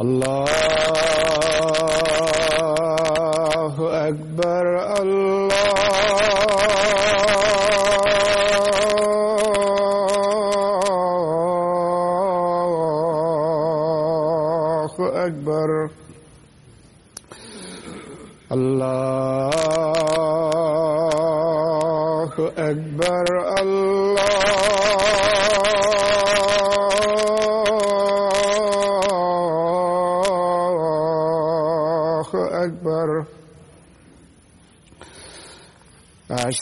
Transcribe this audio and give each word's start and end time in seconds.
الله 0.00 0.55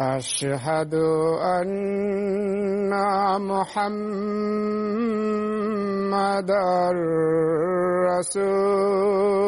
أشهد 0.00 0.94
أن 0.94 2.90
محمدا 3.42 3.90
رسول 8.06 9.42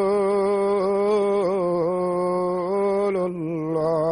الله. 3.17 4.11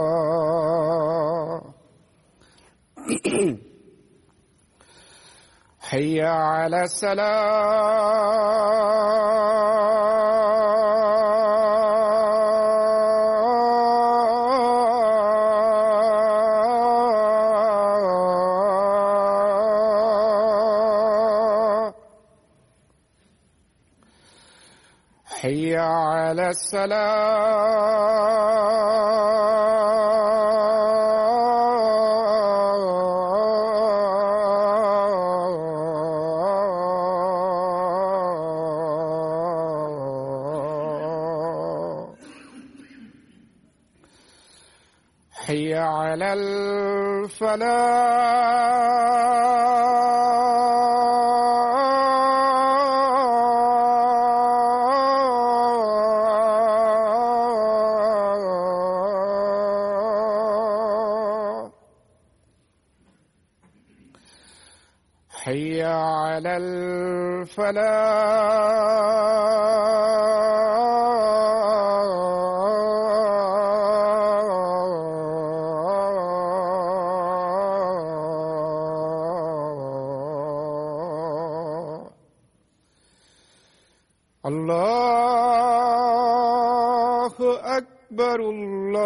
حي 5.80 6.22
على 6.22 6.84
السلام. 6.84 8.20
على 26.30 26.50
السلام. 26.50 28.20
حي 45.32 45.74
على 45.74 46.34
الفلاح. 46.34 47.99
الفلاح 67.59 68.85
الله 84.47 87.33
أكبر 87.79 88.41
الله 88.41 89.05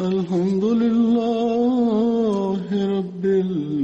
الحمد 0.00 0.64
لله 0.64 2.66
رب 2.98 3.24
العالمين. 3.24 3.83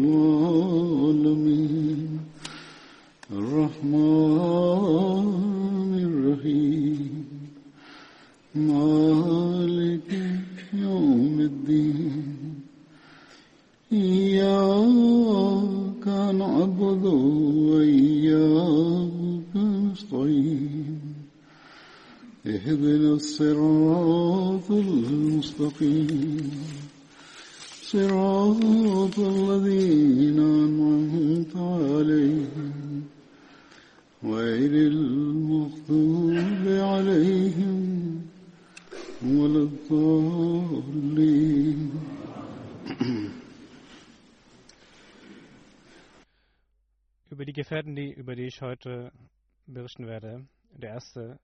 Berichten 50.01 50.07
werde. 50.07 50.49
Der 50.73 50.91
erste 50.91 51.39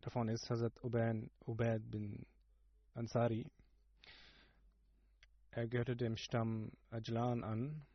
davon 0.00 0.28
ist 0.28 0.48
Hazrat 0.48 0.82
Ubaid, 0.82 1.90
bin 1.90 2.26
Ansari. 2.94 3.46
Er 5.50 5.68
gehörte 5.68 5.96
dem 5.96 6.16
Stamm 6.16 6.72
Ajlan 6.90 7.44
an 7.44 7.86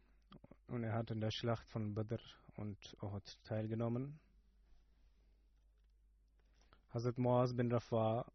und 0.68 0.84
er 0.84 0.94
hat 0.94 1.12
in 1.12 1.22
der 1.22 1.32
Schlacht 1.32 1.68
von 1.70 1.94
Badr 1.94 2.22
und 2.56 2.78
Uhud 3.02 3.38
teilgenommen. 3.44 4.20
Hazrat 6.92 7.18
Muaz 7.18 7.54
bin 7.54 7.72
Rafa 7.72 8.26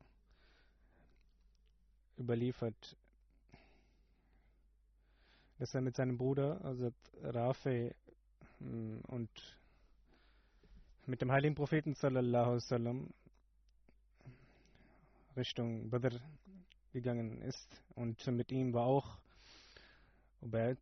überliefert, 2.19 2.97
dass 5.59 5.75
er 5.75 5.81
mit 5.81 5.97
seinem 5.97 6.17
Bruder 6.19 6.61
Hazrat 6.63 6.95
Rafi 7.23 7.95
und 8.61 9.31
mit 11.07 11.21
dem 11.21 11.31
heiligen 11.31 11.55
Propheten 11.55 11.95
sallallahu 11.95 12.55
wasallam 12.55 13.11
Richtung 15.37 15.91
Badr 15.91 16.19
gegangen 16.93 17.43
ist 17.43 17.69
und 17.95 18.27
mit 18.29 18.51
ihm 18.51 18.73
war 18.73 18.87
auch 18.87 19.19
Ubaid. 20.41 20.79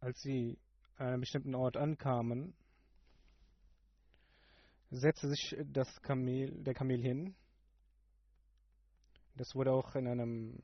Als 0.00 0.20
sie 0.20 0.58
an 0.96 1.06
einem 1.08 1.20
bestimmten 1.20 1.54
Ort 1.54 1.76
ankamen, 1.76 2.54
setzte 4.90 5.28
sich 5.28 5.56
das 5.72 5.88
Kamel, 6.02 6.62
der 6.62 6.74
Kamel 6.74 7.00
hin. 7.00 7.34
Das 9.36 9.54
wurde 9.54 9.72
auch 9.72 9.94
in, 9.96 10.06
einem, 10.06 10.58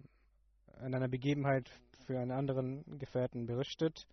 in 0.84 0.94
einer 0.94 1.08
Begebenheit 1.08 1.68
für 2.06 2.20
einen 2.20 2.32
anderen 2.32 2.98
Gefährten 2.98 3.46
berichtet. 3.46 4.06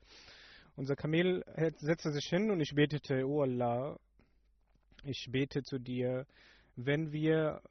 Unser 0.77 0.97
Kamel 0.97 1.43
setzte 1.77 2.11
sich 2.11 2.25
hin 2.25 2.51
und 2.51 2.59
ich 2.59 2.75
betete, 2.75 3.25
O 3.25 3.41
Allah, 3.41 3.97
ich 5.03 5.29
bete 5.31 5.63
zu 5.63 5.79
dir, 5.79 6.25
wenn 6.75 7.13
wir, 7.13 7.61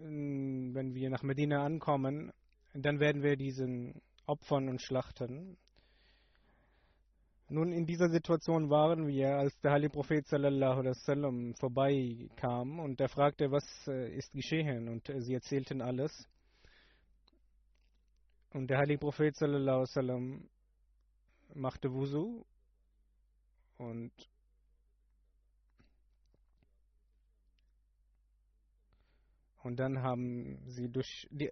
wenn 0.00 0.94
wir 0.94 1.10
nach 1.10 1.22
Medina 1.22 1.64
ankommen, 1.64 2.32
dann 2.72 2.98
werden 2.98 3.22
wir 3.22 3.36
diesen 3.36 4.02
opfern 4.26 4.68
und 4.68 4.82
schlachten. 4.82 5.56
Nun, 7.50 7.72
in 7.72 7.86
dieser 7.86 8.08
Situation 8.08 8.68
waren 8.68 9.06
wir, 9.06 9.36
als 9.36 9.56
der 9.60 9.72
heilige 9.72 9.92
Prophet 9.92 10.26
sallallahu 10.26 10.86
wasallam 10.86 11.54
vorbeikam 11.54 12.80
und 12.80 13.00
er 13.00 13.10
fragte, 13.10 13.52
was 13.52 13.64
ist 13.86 14.32
geschehen 14.32 14.88
und 14.88 15.08
sie 15.18 15.34
erzählten 15.34 15.82
alles. 15.82 16.10
Und 18.50 18.70
der 18.70 18.78
heilige 18.78 18.98
Prophet 18.98 19.36
sallallahu 19.36 19.82
wasallam 19.82 20.48
machte 21.54 21.92
Wusu 21.92 22.44
und 23.78 24.12
und 29.62 29.76
dann 29.76 30.02
haben 30.02 30.58
sie 30.66 30.88
durch 30.88 31.26
die 31.30 31.50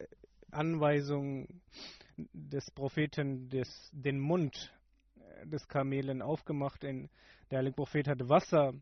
Anweisung 0.50 1.48
des 2.32 2.70
Propheten 2.72 3.48
des, 3.48 3.68
den 3.92 4.20
Mund 4.20 4.72
des 5.44 5.66
Kamelen 5.66 6.20
aufgemacht. 6.22 6.82
der 6.82 7.08
heilige 7.50 7.74
Prophet 7.74 8.06
hat 8.06 8.28
Wasser 8.28 8.74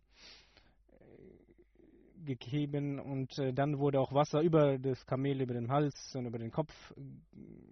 gegeben 2.24 2.98
und 2.98 3.38
äh, 3.38 3.52
dann 3.52 3.78
wurde 3.78 4.00
auch 4.00 4.12
Wasser 4.12 4.40
über 4.40 4.78
das 4.78 5.04
Kamel, 5.06 5.40
über 5.40 5.54
den 5.54 5.70
Hals 5.70 5.94
und 6.14 6.26
über 6.26 6.38
den 6.38 6.50
Kopf 6.50 6.72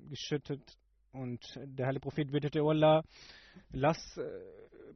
geschüttet. 0.09 0.63
Und 1.13 1.41
der 1.57 1.87
heilige 1.87 2.03
Prophet 2.03 2.31
bittete 2.31 2.63
oh 2.63 2.71
Allah, 2.71 3.03
lass 3.71 4.17
äh, 4.17 4.23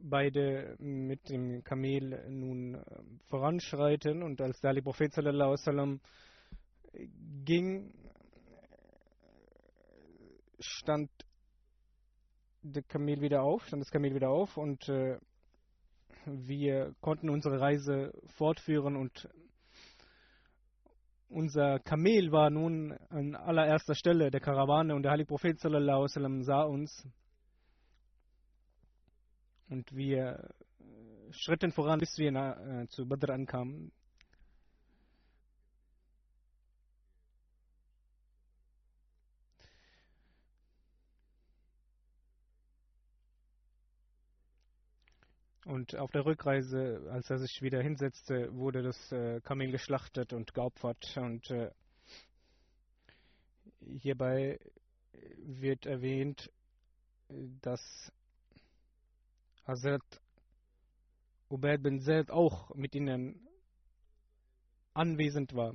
beide 0.00 0.76
mit 0.78 1.28
dem 1.28 1.62
Kamel 1.64 2.28
nun 2.28 2.74
äh, 2.74 2.80
voranschreiten. 3.28 4.22
Und 4.22 4.40
als 4.40 4.60
der 4.60 4.68
heilige 4.68 4.84
Prophet 4.84 5.12
sallallahu 5.12 5.52
wasallam 5.52 6.00
ging, 7.44 7.92
stand 10.58 11.10
der 12.62 12.82
Kamel 12.82 13.20
wieder 13.20 13.42
auf, 13.42 13.66
stand 13.66 13.82
das 13.82 13.90
Kamel 13.90 14.14
wieder 14.14 14.30
auf 14.30 14.56
und 14.56 14.88
äh, 14.88 15.18
wir 16.26 16.94
konnten 17.00 17.30
unsere 17.30 17.60
Reise 17.60 18.12
fortführen 18.36 18.96
und 18.96 19.28
unser 21.32 21.78
Kamel 21.80 22.30
war 22.30 22.50
nun 22.50 22.92
an 23.08 23.34
allererster 23.34 23.94
Stelle 23.94 24.30
der 24.30 24.40
Karawane 24.40 24.94
und 24.94 25.02
der 25.02 25.12
heilige 25.12 25.28
Prophet 25.28 25.58
sallallahu 25.58 26.06
sah 26.42 26.62
uns 26.62 27.06
und 29.68 29.90
wir 29.94 30.50
schritten 31.30 31.72
voran, 31.72 31.98
bis 31.98 32.18
wir 32.18 32.30
äh, 32.30 32.86
zu 32.88 33.06
Badr 33.06 33.30
ankamen. 33.30 33.90
Und 45.64 45.96
auf 45.96 46.10
der 46.10 46.24
Rückreise, 46.24 47.08
als 47.12 47.30
er 47.30 47.38
sich 47.38 47.62
wieder 47.62 47.80
hinsetzte, 47.80 48.52
wurde 48.52 48.82
das 48.82 49.12
äh, 49.12 49.40
Kamel 49.42 49.70
geschlachtet 49.70 50.32
und 50.32 50.52
geopfert. 50.54 51.16
Und 51.16 51.48
äh, 51.52 51.70
hierbei 53.80 54.58
wird 55.38 55.86
erwähnt, 55.86 56.50
dass 57.60 58.12
Hazrat 59.64 60.02
Ubaid 61.48 61.82
bin 61.82 62.00
Zaid 62.00 62.30
auch 62.30 62.74
mit 62.74 62.94
ihnen 62.94 63.46
anwesend 64.94 65.54
war. 65.54 65.74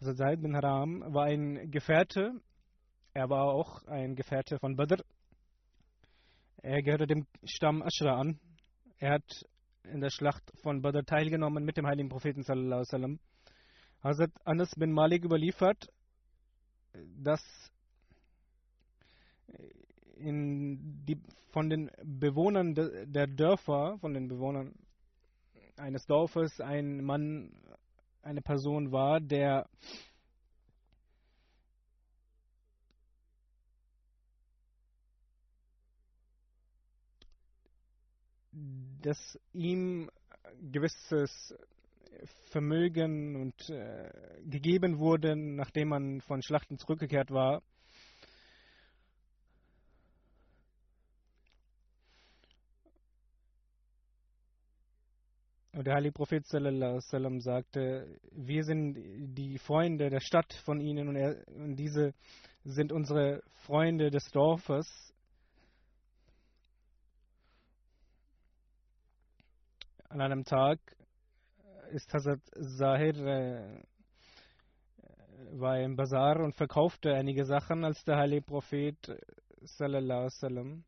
Hazrat 0.00 0.16
Zaid 0.16 0.42
bin 0.42 0.54
Haram 0.54 1.00
war 1.12 1.24
ein 1.24 1.72
Gefährte, 1.72 2.40
er 3.14 3.28
war 3.28 3.46
auch 3.46 3.82
ein 3.86 4.14
Gefährte 4.14 4.60
von 4.60 4.76
Badr. 4.76 5.02
Er 6.62 6.82
gehörte 6.82 7.08
dem 7.08 7.26
Stamm 7.44 7.82
Ashra 7.82 8.20
an. 8.20 8.38
Er 9.00 9.12
hat 9.12 9.46
in 9.84 10.02
der 10.02 10.10
Schlacht 10.10 10.42
von 10.62 10.82
Badr 10.82 11.04
teilgenommen 11.04 11.64
mit 11.64 11.78
dem 11.78 11.86
heiligen 11.86 12.10
Propheten. 12.10 12.44
Hazrat 14.02 14.30
Anas 14.44 14.74
bin 14.76 14.92
Malik 14.92 15.24
überliefert, 15.24 15.90
dass 17.16 17.42
die, 20.18 21.18
von 21.48 21.70
den 21.70 21.90
Bewohnern 22.04 22.74
de, 22.74 23.06
der 23.06 23.26
Dörfer, 23.26 23.96
von 24.00 24.12
den 24.12 24.28
Bewohnern 24.28 24.74
eines 25.78 26.04
Dorfes 26.04 26.60
ein 26.60 27.02
Mann, 27.02 27.54
eine 28.20 28.42
Person 28.42 28.92
war, 28.92 29.18
der 29.18 29.66
dass 39.02 39.38
ihm 39.52 40.10
gewisses 40.72 41.54
Vermögen 42.50 43.36
und 43.36 43.70
äh, 43.70 44.10
gegeben 44.44 44.98
wurde, 44.98 45.36
nachdem 45.36 45.88
man 45.88 46.20
von 46.20 46.42
Schlachten 46.42 46.78
zurückgekehrt 46.78 47.30
war. 47.30 47.62
Und 55.72 55.86
der 55.86 55.94
heilige 55.94 56.12
Prophet 56.12 56.44
sallam, 56.46 57.40
sagte, 57.40 58.20
wir 58.32 58.64
sind 58.64 58.96
die 59.34 59.56
Freunde 59.58 60.10
der 60.10 60.20
Stadt 60.20 60.52
von 60.64 60.80
ihnen 60.80 61.08
und, 61.08 61.16
er, 61.16 61.46
und 61.46 61.76
diese 61.76 62.12
sind 62.64 62.92
unsere 62.92 63.42
Freunde 63.64 64.10
des 64.10 64.30
Dorfes. 64.32 65.09
An 70.12 70.20
einem 70.20 70.44
Tag 70.44 70.80
ist 71.92 72.12
Hazrat 72.12 72.40
Zahir 72.76 73.14
äh, 73.14 73.80
war 75.52 75.78
im 75.78 75.94
Bazar 75.94 76.40
und 76.40 76.56
verkaufte 76.56 77.14
einige 77.14 77.44
Sachen, 77.44 77.84
als 77.84 78.02
der 78.02 78.16
heilige 78.16 78.42
Prophet 78.42 78.96
sallallahu 79.60 80.28
sallam, 80.30 80.82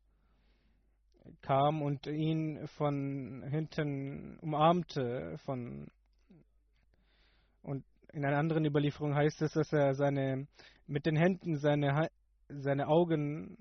kam 1.39 1.81
und 1.81 2.05
ihn 2.05 2.67
von 2.67 3.45
hinten 3.49 4.39
umarmte, 4.39 5.37
von 5.45 5.87
Und 7.61 7.85
in 8.11 8.25
einer 8.25 8.39
anderen 8.39 8.65
Überlieferung 8.65 9.15
heißt 9.15 9.41
es, 9.41 9.53
dass 9.53 9.71
er 9.71 9.95
seine, 9.95 10.47
mit 10.85 11.05
den 11.05 11.15
Händen 11.15 11.55
seine, 11.59 12.09
seine 12.49 12.89
Augen 12.89 13.57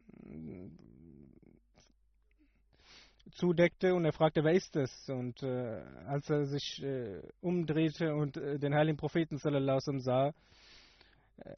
zudeckte 3.32 3.94
und 3.94 4.04
er 4.04 4.12
fragte, 4.12 4.44
wer 4.44 4.52
ist 4.52 4.76
es? 4.76 5.08
Und 5.08 5.42
äh, 5.42 5.82
als 6.06 6.28
er 6.30 6.46
sich 6.46 6.82
äh, 6.82 7.22
umdrehte 7.40 8.14
und 8.14 8.36
äh, 8.36 8.58
den 8.58 8.74
heiligen 8.74 8.96
Propheten 8.96 9.38
sallallahu 9.38 9.98
sah, 10.00 10.28
äh, 10.28 10.32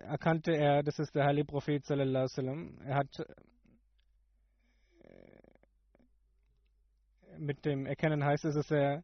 erkannte 0.03 0.53
er, 0.53 0.83
das 0.83 0.99
ist 0.99 1.15
der 1.15 1.25
heilige 1.25 1.47
Prophet 1.47 1.85
sallallahu 1.85 2.29
Er 2.85 2.95
hat 2.95 3.21
äh, 3.21 3.25
mit 7.39 7.65
dem 7.65 7.87
Erkennen 7.87 8.25
heißt 8.25 8.45
es, 8.45 8.55
dass 8.55 8.71
er 8.71 9.03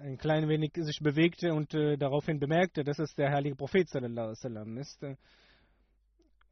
ein 0.00 0.16
klein 0.16 0.48
wenig 0.48 0.72
sich 0.74 1.00
bewegte 1.00 1.52
und 1.52 1.74
äh, 1.74 1.96
daraufhin 1.96 2.38
bemerkte, 2.38 2.84
dass 2.84 3.00
es 3.00 3.14
der 3.14 3.32
heilige 3.32 3.56
Prophet 3.56 3.88
sallallahu 3.88 4.32
ist. 4.78 5.04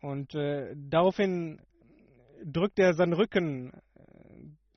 Und 0.02 0.34
äh, 0.34 0.74
daraufhin 0.76 1.60
drückte 2.44 2.82
er 2.82 2.94
seinen 2.94 3.12
Rücken 3.12 3.72
äh, 3.72 3.80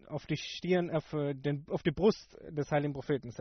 auf 0.09 0.25
die 0.25 0.37
Stirn, 0.37 0.89
auf, 0.89 1.13
äh, 1.13 1.33
den, 1.33 1.65
auf 1.69 1.83
die 1.83 1.91
Brust 1.91 2.35
des 2.49 2.69
heiligen 2.71 2.93
Propheten 2.93 3.31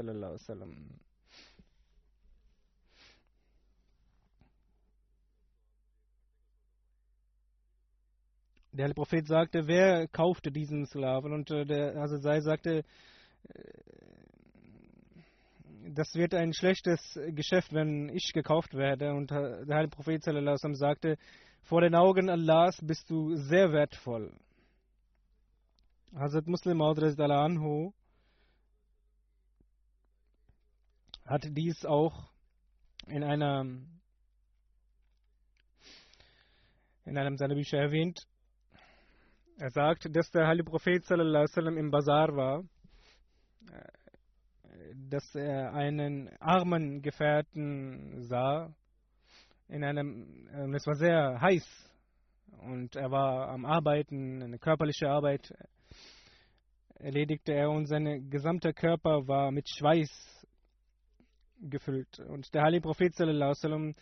Der 8.72 8.84
heilige 8.84 8.94
Prophet 8.94 9.26
sagte, 9.26 9.66
wer 9.66 10.06
kaufte 10.08 10.52
diesen 10.52 10.86
Sklaven? 10.86 11.32
Und 11.32 11.50
äh, 11.50 11.64
der 11.64 11.94
Hasesai 12.00 12.40
sagte, 12.40 12.84
äh, 13.48 13.62
das 15.94 16.14
wird 16.14 16.34
ein 16.34 16.52
schlechtes 16.52 17.18
Geschäft, 17.30 17.72
wenn 17.72 18.10
ich 18.10 18.32
gekauft 18.34 18.74
werde. 18.74 19.14
Und 19.14 19.30
der 19.30 19.74
heilige 19.74 19.96
Prophet 19.96 20.22
sagte, 20.22 21.16
vor 21.62 21.80
den 21.80 21.94
Augen 21.94 22.28
Allahs 22.28 22.78
bist 22.82 23.08
du 23.10 23.34
sehr 23.36 23.72
wertvoll. 23.72 24.32
Hazrat 26.14 26.46
Muslim 26.46 26.80
anhu 26.80 27.92
hat 31.26 31.46
dies 31.50 31.84
auch 31.84 32.30
in 33.06 33.22
einer 33.22 33.64
in 37.04 37.16
einem 37.16 37.36
seiner 37.36 37.54
Bücher 37.54 37.78
erwähnt. 37.78 38.20
Er 39.58 39.70
sagt, 39.70 40.14
dass 40.14 40.30
der 40.30 40.46
heilige 40.46 40.70
Prophet 40.70 41.04
sallam, 41.04 41.76
im 41.76 41.90
Bazar 41.90 42.34
war 42.36 42.64
dass 44.94 45.34
er 45.34 45.74
einen 45.74 46.28
armen 46.40 47.02
Gefährten 47.02 48.22
sah. 48.24 48.72
In 49.68 49.84
einem, 49.84 50.48
ähm, 50.52 50.74
es 50.74 50.86
war 50.86 50.94
sehr 50.94 51.40
heiß 51.40 51.90
und 52.62 52.96
er 52.96 53.10
war 53.10 53.48
am 53.48 53.66
Arbeiten, 53.66 54.42
eine 54.42 54.58
körperliche 54.58 55.08
Arbeit 55.08 55.52
erledigte 56.98 57.52
er 57.52 57.70
und 57.70 57.86
sein 57.86 58.28
gesamter 58.30 58.72
Körper 58.72 59.26
war 59.26 59.50
mit 59.50 59.68
Schweiß 59.68 60.10
gefüllt. 61.60 62.20
Und 62.20 62.52
der 62.54 62.62
heilige 62.62 62.82
Prophet 62.82 63.14
sallam, 63.14 63.94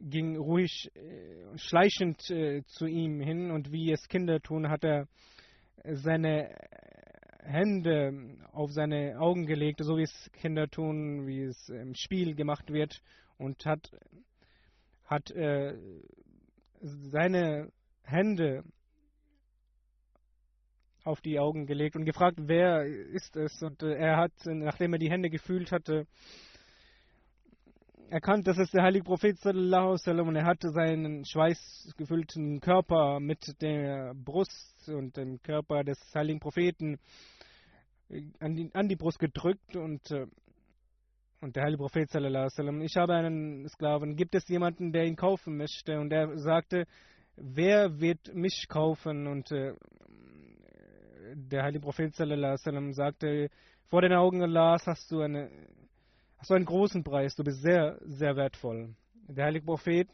ging 0.00 0.36
ruhig, 0.36 0.90
äh, 0.94 1.56
schleichend 1.56 2.28
äh, 2.30 2.62
zu 2.66 2.86
ihm 2.86 3.20
hin 3.20 3.50
und 3.50 3.70
wie 3.70 3.92
es 3.92 4.08
Kinder 4.08 4.40
tun, 4.40 4.68
hat 4.68 4.84
er 4.84 5.06
seine 5.84 6.54
Hände 7.44 8.36
auf 8.52 8.70
seine 8.72 9.18
Augen 9.18 9.46
gelegt, 9.46 9.80
so 9.82 9.96
wie 9.96 10.02
es 10.02 10.30
Kinder 10.32 10.68
tun, 10.68 11.26
wie 11.26 11.42
es 11.42 11.68
im 11.68 11.94
Spiel 11.94 12.34
gemacht 12.34 12.72
wird, 12.72 13.00
und 13.36 13.64
hat, 13.66 13.90
hat 15.06 15.30
äh, 15.32 15.76
seine 16.80 17.70
Hände 18.04 18.64
auf 21.04 21.20
die 21.20 21.38
Augen 21.38 21.66
gelegt 21.66 21.96
und 21.96 22.04
gefragt, 22.04 22.38
wer 22.40 22.84
ist 22.84 23.36
es? 23.36 23.62
Und 23.62 23.82
äh, 23.82 23.94
er 23.94 24.16
hat, 24.16 24.32
nachdem 24.44 24.92
er 24.92 24.98
die 24.98 25.10
Hände 25.10 25.30
gefühlt 25.30 25.72
hatte, 25.72 26.06
erkannt, 28.08 28.46
dass 28.46 28.58
es 28.58 28.70
der 28.70 28.82
heilige 28.82 29.04
Prophet 29.04 29.38
sallallahu 29.38 29.92
wasallam 29.92 30.28
und 30.28 30.36
er 30.36 30.44
hatte 30.44 30.70
seinen 30.70 31.24
schweißgefüllten 31.24 32.60
Körper 32.60 33.20
mit 33.20 33.40
der 33.62 34.12
Brust 34.14 34.88
und 34.88 35.16
dem 35.16 35.40
Körper 35.40 35.82
des 35.82 35.98
heiligen 36.14 36.38
Propheten 36.38 36.98
an 38.40 38.54
die, 38.54 38.70
an 38.74 38.88
die 38.88 38.96
Brust 38.96 39.18
gedrückt 39.18 39.76
und, 39.76 40.10
äh, 40.10 40.26
und 41.40 41.56
der 41.56 41.64
heilige 41.64 41.82
Prophet 41.82 42.10
sallallahu 42.10 42.44
wasallam, 42.46 42.82
ich 42.82 42.96
habe 42.96 43.14
einen 43.14 43.68
Sklaven, 43.68 44.16
gibt 44.16 44.34
es 44.34 44.46
jemanden, 44.48 44.92
der 44.92 45.04
ihn 45.04 45.16
kaufen 45.16 45.56
möchte? 45.56 45.98
Und 45.98 46.12
er 46.12 46.36
sagte, 46.38 46.86
wer 47.36 48.00
wird 48.00 48.34
mich 48.34 48.66
kaufen? 48.68 49.26
Und 49.26 49.50
äh, 49.52 49.74
der 51.34 51.62
heilige 51.62 51.84
Prophet 51.84 52.14
sallallahu 52.14 52.52
wasallam 52.52 52.92
sagte, 52.92 53.50
vor 53.88 54.02
den 54.02 54.12
Augen 54.12 54.42
Allahs 54.42 54.86
hast 54.86 55.10
du, 55.10 55.20
eine, 55.20 55.50
hast 56.38 56.50
du 56.50 56.54
einen 56.54 56.64
großen 56.64 57.04
Preis, 57.04 57.34
du 57.34 57.44
bist 57.44 57.62
sehr, 57.62 57.98
sehr 58.04 58.36
wertvoll. 58.36 58.94
Der 59.28 59.46
heilige 59.46 59.66
Prophet 59.66 60.08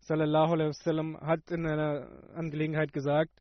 sallallahu 0.00 0.52
alaihi 0.52 0.68
wasallam 0.68 1.20
hat 1.20 1.50
in 1.50 1.66
einer 1.66 2.08
Angelegenheit 2.34 2.92
gesagt, 2.92 3.32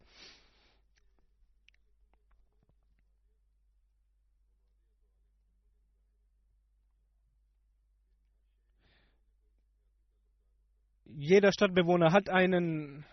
jeder 11.06 11.52
Stadtbewohner 11.52 12.12
hat 12.12 12.30
einen 12.30 13.06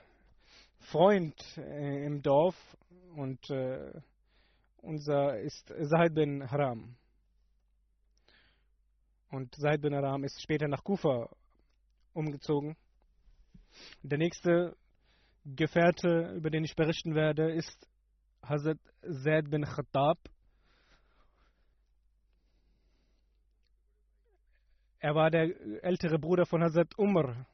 Freund 0.81 1.35
äh, 1.57 2.07
im 2.07 2.23
Dorf 2.23 2.57
und 3.15 3.51
äh, 3.51 3.93
unser 4.79 5.39
ist 5.41 5.73
Zaid 5.89 6.15
bin 6.15 6.51
Haram. 6.51 6.97
Und 9.31 9.55
Zaid 9.55 9.81
bin 9.83 9.95
Haram 9.95 10.25
ist 10.25 10.41
später 10.43 10.69
nach 10.69 10.83
Kufa 10.83 11.29
umgezogen. 12.13 12.77
Der 14.03 14.19
nächste 14.19 14.77
Gefährte, 15.45 16.33
über 16.37 16.51
den 16.51 16.65
ich 16.65 16.75
berichten 16.75 17.15
werde, 17.15 17.53
ist 17.53 17.89
Hazrat 18.43 18.79
Zaid 19.23 19.51
bin 19.51 19.65
Khattab. 19.65 20.19
Er 24.99 25.15
war 25.15 25.31
der 25.31 25.49
ältere 25.83 26.19
Bruder 26.19 26.45
von 26.45 26.63
Hazrat 26.63 26.99
Umar 26.99 27.47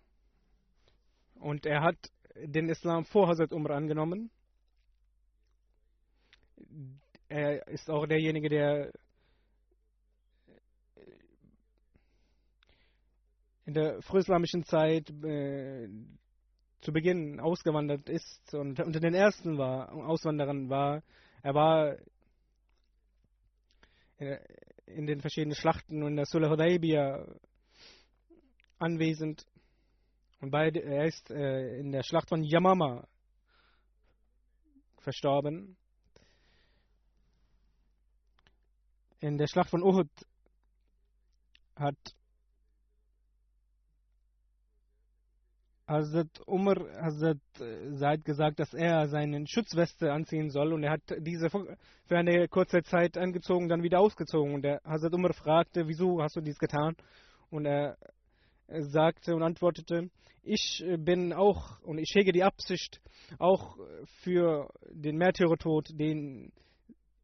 und 1.35 1.65
er 1.67 1.83
hat 1.83 1.97
den 2.35 2.69
Islam 2.69 3.05
vor 3.05 3.29
Hazrat 3.29 3.53
Umar 3.53 3.77
angenommen. 3.77 4.31
Er 7.29 7.67
ist 7.69 7.91
auch 7.91 8.07
derjenige, 8.07 8.49
der 8.49 8.93
in 13.65 13.75
der 13.75 14.01
frühislamischen 14.03 14.65
Zeit 14.65 15.11
äh, 15.25 15.89
zu 16.81 16.93
Beginn 16.93 17.41
ausgewandert 17.41 18.09
ist 18.09 18.55
und 18.55 18.79
unter 18.81 19.01
den 19.01 19.15
ersten 19.15 19.59
war, 19.59 19.93
Auswanderern 19.93 20.69
war. 20.69 21.03
Er 21.43 21.55
war 21.55 21.97
in 24.87 25.07
den 25.07 25.21
verschiedenen 25.21 25.55
Schlachten 25.55 26.03
und 26.03 26.13
in 26.13 26.17
der 26.17 26.27
Sulh 26.27 26.49
Hudaybiyah 26.49 27.27
anwesend. 28.79 29.45
Und 30.41 30.51
beide, 30.51 30.83
er 30.83 31.07
ist 31.07 31.31
äh, 31.31 31.79
in 31.79 31.93
der 31.93 32.03
Schlacht 32.03 32.29
von 32.29 32.43
Yamama 32.43 33.07
verstorben. 34.99 35.77
In 39.21 39.39
der 39.39 39.47
Schlacht 39.47 39.71
von 39.71 39.83
Uhud 39.83 40.09
hat 41.75 41.97
Hazrat 45.89 46.41
Umar 46.47 46.77
Hazrat 47.01 47.39
Said 47.93 48.25
gesagt, 48.25 48.59
dass 48.59 48.75
er 48.75 49.09
seine 49.09 49.47
Schutzweste 49.47 50.13
anziehen 50.13 50.51
soll 50.51 50.73
und 50.73 50.83
er 50.83 50.91
hat 50.91 51.03
diese 51.21 51.49
für 51.49 52.19
eine 52.19 52.49
kurze 52.49 52.83
Zeit 52.83 53.17
angezogen, 53.17 53.69
dann 53.69 53.83
wieder 53.83 54.01
ausgezogen. 54.01 54.55
Und 54.55 54.63
der 54.63 54.81
Hazrat 54.85 55.15
Umar 55.15 55.33
fragte, 55.33 55.87
wieso 55.87 56.21
hast 56.21 56.37
du 56.37 56.41
dies 56.41 56.59
getan? 56.59 56.97
Und 57.51 57.67
er 57.67 57.97
sagte 58.69 59.35
und 59.35 59.43
antwortete, 59.43 60.11
ich 60.43 60.85
bin 60.99 61.33
auch 61.33 61.81
und 61.83 61.99
ich 61.99 62.13
hege 62.15 62.33
die 62.33 62.45
Absicht 62.45 63.01
auch 63.39 63.77
für 64.23 64.69
den 64.91 65.17
Märtyrertod, 65.17 65.89
den, 65.99 66.53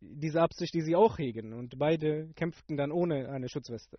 diese 0.02 0.40
Absicht, 0.40 0.74
die 0.74 0.82
sie 0.82 0.96
auch 0.96 1.18
hegen. 1.18 1.52
Und 1.52 1.78
beide 1.78 2.32
kämpften 2.34 2.76
dann 2.76 2.90
ohne 2.90 3.28
eine 3.28 3.48
Schutzweste. 3.48 3.98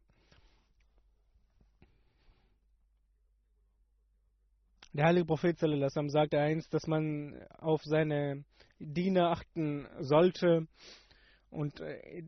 Der 4.94 5.06
heilige 5.06 5.26
Prophet 5.26 5.58
sallam, 5.58 6.10
sagte 6.10 6.40
einst, 6.40 6.72
dass 6.74 6.86
man 6.86 7.36
auf 7.58 7.82
seine 7.84 8.44
Diener 8.80 9.32
achten 9.32 9.88
sollte 10.00 10.68
und 11.50 11.80
äh, 11.80 12.24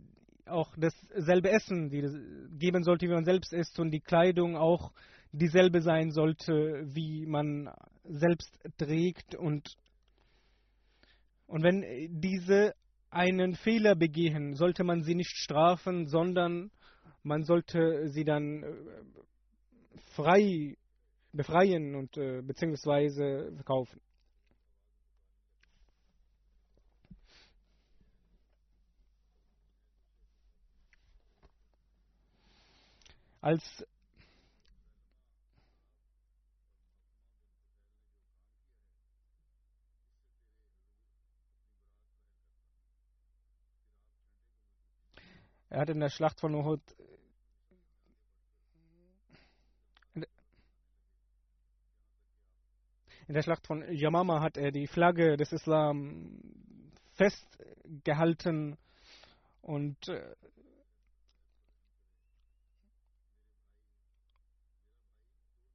auch 0.48 0.76
dasselbe 0.78 1.52
Essen 1.52 1.90
geben 1.90 2.84
sollte, 2.84 3.08
wie 3.08 3.14
man 3.14 3.26
selbst 3.26 3.54
isst 3.54 3.80
und 3.80 3.92
die 3.92 4.00
Kleidung 4.00 4.56
auch 4.56 4.92
dieselbe 5.32 5.82
sein 5.82 6.12
sollte, 6.12 6.84
wie 6.86 7.26
man 7.26 7.70
selbst 8.04 8.58
trägt 8.78 9.36
und 9.36 9.78
und 11.48 11.62
wenn 11.62 11.84
diese 12.20 12.74
einen 13.10 13.56
Fehler 13.56 13.96
begehen, 13.96 14.56
sollte 14.56 14.84
man 14.84 15.04
sie 15.04 15.16
nicht 15.16 15.36
strafen, 15.36 16.08
sondern 16.08 16.72
man 17.24 17.44
sollte 17.44 18.08
sie 18.10 18.24
dann 18.24 18.64
äh, 18.64 18.74
frei 20.14 20.78
befreien 21.32 21.96
und 21.96 22.18
äh, 22.18 22.42
beziehungsweise 22.42 23.52
verkaufen. 23.56 24.00
Als 33.42 33.86
er 45.76 45.82
hat 45.82 45.90
in 45.90 46.00
der 46.00 46.10
Schlacht 46.10 46.40
von 46.40 46.56
Uhud 46.56 46.80
in 53.28 53.34
der 53.34 53.42
Schlacht 53.42 53.68
von 53.68 53.84
Yamama 53.92 54.40
hat 54.40 54.56
er 54.56 54.72
die 54.72 54.88
Flagge 54.88 55.36
des 55.36 55.52
Islam 55.52 56.40
festgehalten 57.12 58.78
und 59.64 60.08
äh, 60.08 60.36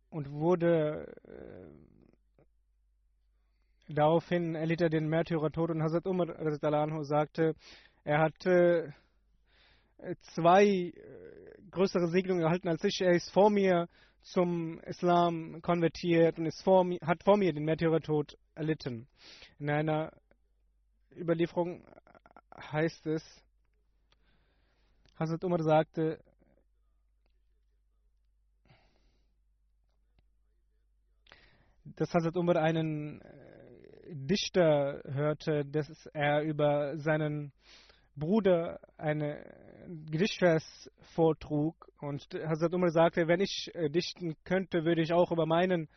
und 0.09 0.31
wurde 0.31 1.15
äh, 1.25 1.67
daraufhin 3.93 4.55
erlitt 4.55 4.81
er 4.81 4.89
den 4.89 5.11
Märtyrertod 5.11 5.71
und 5.71 5.83
Hazrat 5.83 6.07
Umar 6.07 7.05
sagte, 7.05 7.55
er 8.05 8.21
hatte 8.21 8.95
zwei 10.35 10.65
äh, 10.65 10.93
größere 11.71 12.09
Segnungen 12.09 12.43
erhalten 12.43 12.69
als 12.69 12.85
ich. 12.85 13.01
Er 13.01 13.13
ist 13.13 13.31
vor 13.31 13.51
mir 13.51 13.89
zum 14.23 14.79
Islam 14.81 15.63
konvertiert 15.63 16.39
und 16.39 16.47
ist 16.47 16.63
vor 16.63 16.87
hat 17.03 17.23
vor 17.25 17.37
mir 17.37 17.53
den 17.53 17.65
Märtyrertod 17.65 18.37
erlitten. 18.55 19.09
In 19.59 19.71
einer 19.71 20.13
Überlieferung 21.17 21.85
heißt 22.73 23.07
es, 23.07 23.23
Hazrat 25.19 25.45
Umar 25.45 25.63
sagte, 25.63 26.19
dass 31.85 32.13
Hazrat 32.15 32.37
Umar 32.37 32.57
einen 32.57 33.21
äh, 33.21 34.15
Dichter 34.15 35.03
hörte, 35.05 35.65
dass 35.65 36.07
er 36.13 36.43
über 36.43 36.97
seinen 36.99 37.53
Bruder 38.21 38.79
eine 38.97 39.45
Gedichtvers 40.09 40.89
vortrug 41.15 41.89
und 42.01 42.25
Hazrat 42.33 42.73
Umar 42.73 42.91
sagte, 42.91 43.27
wenn 43.27 43.41
ich 43.41 43.71
äh, 43.75 43.91
dichten 43.91 44.37
könnte, 44.45 44.85
würde 44.85 45.03
ich 45.03 45.13
auch 45.13 45.33
über 45.33 45.47
meinen 45.47 45.89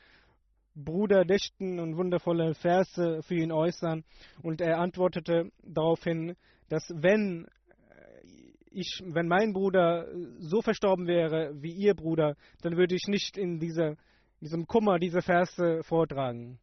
Bruder 0.73 1.25
dichten 1.25 1.79
und 1.79 1.97
wundervolle 1.97 2.55
Verse 2.55 3.21
für 3.21 3.35
ihn 3.35 3.51
äußern. 3.51 4.03
Und 4.41 4.59
er 4.59 4.79
antwortete 4.79 5.51
daraufhin, 5.61 6.35
dass 6.69 6.91
wenn 6.95 7.45
äh, 7.45 8.25
ich, 8.71 9.03
wenn 9.05 9.27
mein 9.27 9.53
Bruder 9.53 10.07
so 10.39 10.63
verstorben 10.63 11.05
wäre 11.05 11.61
wie 11.61 11.73
ihr 11.73 11.93
Bruder, 11.93 12.35
dann 12.63 12.75
würde 12.75 12.95
ich 12.95 13.07
nicht 13.07 13.37
in 13.37 13.59
dieser 13.59 13.95
diesem 14.43 14.67
Kummer 14.67 14.99
diese 14.99 15.21
Verse 15.21 15.83
vortragen. 15.83 16.59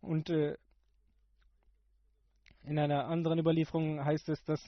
Und 0.00 0.30
äh, 0.30 0.56
in 2.64 2.78
einer 2.78 3.06
anderen 3.06 3.38
Überlieferung 3.38 4.04
heißt 4.04 4.28
es, 4.28 4.42
dass 4.44 4.60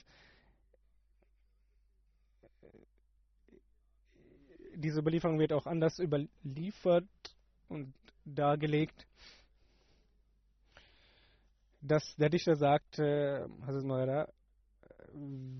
diese 4.75 4.99
Überlieferung 4.99 5.39
wird 5.39 5.53
auch 5.53 5.65
anders 5.65 5.99
überliefert 5.99 7.07
und 7.67 7.93
dargelegt, 8.25 9.07
dass 11.81 12.03
der 12.17 12.29
Dichter 12.29 12.55
sagt, 12.55 12.99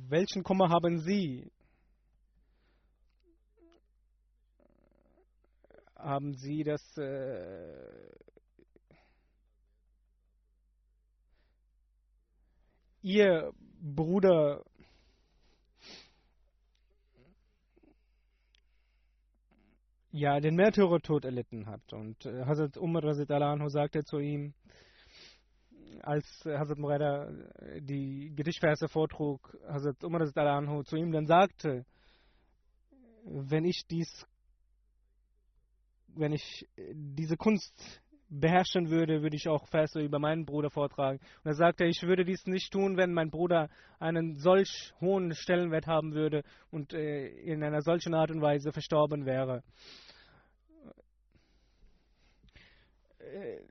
welchen 0.09 0.43
Kummer 0.43 0.69
haben 0.69 0.99
Sie? 0.99 1.51
haben 5.97 6.33
Sie 6.35 6.63
das 6.63 6.81
äh, 6.97 8.09
Ihr 13.07 13.53
Bruder 13.79 14.65
ja 20.11 20.41
den 20.41 20.55
Märtyrertod 20.55 21.23
erlitten 21.23 21.67
hat. 21.67 21.93
Und 21.93 22.25
äh, 22.25 22.43
Hazrat 22.43 22.75
Umar 22.75 23.05
anhu 23.05 23.69
sagte 23.69 24.03
zu 24.03 24.19
ihm, 24.19 24.53
als 26.01 26.25
Hazrat 26.43 26.79
Murada 26.79 27.31
die 27.79 28.33
Gedichtverse 28.35 28.89
vortrug, 28.89 29.57
Hazrat 29.69 30.03
Umar 30.03 30.29
anhu 30.35 30.83
zu 30.83 30.97
ihm 30.97 31.13
dann 31.13 31.27
sagte, 31.27 31.85
wenn 33.23 33.63
ich 33.63 33.87
dies 33.89 34.27
wenn 36.07 36.33
ich 36.33 36.67
äh, 36.75 36.93
diese 36.93 37.37
Kunst 37.37 38.01
beherrschen 38.29 38.89
würde, 38.89 39.21
würde 39.21 39.35
ich 39.35 39.47
auch 39.47 39.67
Verse 39.67 39.99
über 39.99 40.19
meinen 40.19 40.45
Bruder 40.45 40.69
vortragen. 40.69 41.19
Und 41.43 41.51
er 41.51 41.55
sagte, 41.55 41.85
ich 41.85 42.01
würde 42.03 42.25
dies 42.25 42.45
nicht 42.45 42.71
tun, 42.71 42.97
wenn 42.97 43.13
mein 43.13 43.29
Bruder 43.29 43.69
einen 43.99 44.35
solch 44.35 44.93
hohen 44.99 45.33
Stellenwert 45.33 45.87
haben 45.87 46.13
würde 46.13 46.43
und 46.71 46.93
äh, 46.93 47.27
in 47.27 47.63
einer 47.63 47.81
solchen 47.81 48.13
Art 48.13 48.31
und 48.31 48.41
Weise 48.41 48.71
verstorben 48.71 49.25
wäre. 49.25 49.63
Äh, 53.19 53.61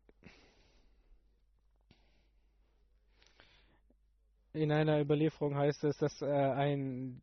in 4.55 4.73
einer 4.73 5.01
Überlieferung 5.01 5.57
heißt 5.57 5.85
es, 5.85 5.99
dass 5.99 6.23
äh, 6.23 6.27
ein 6.27 7.21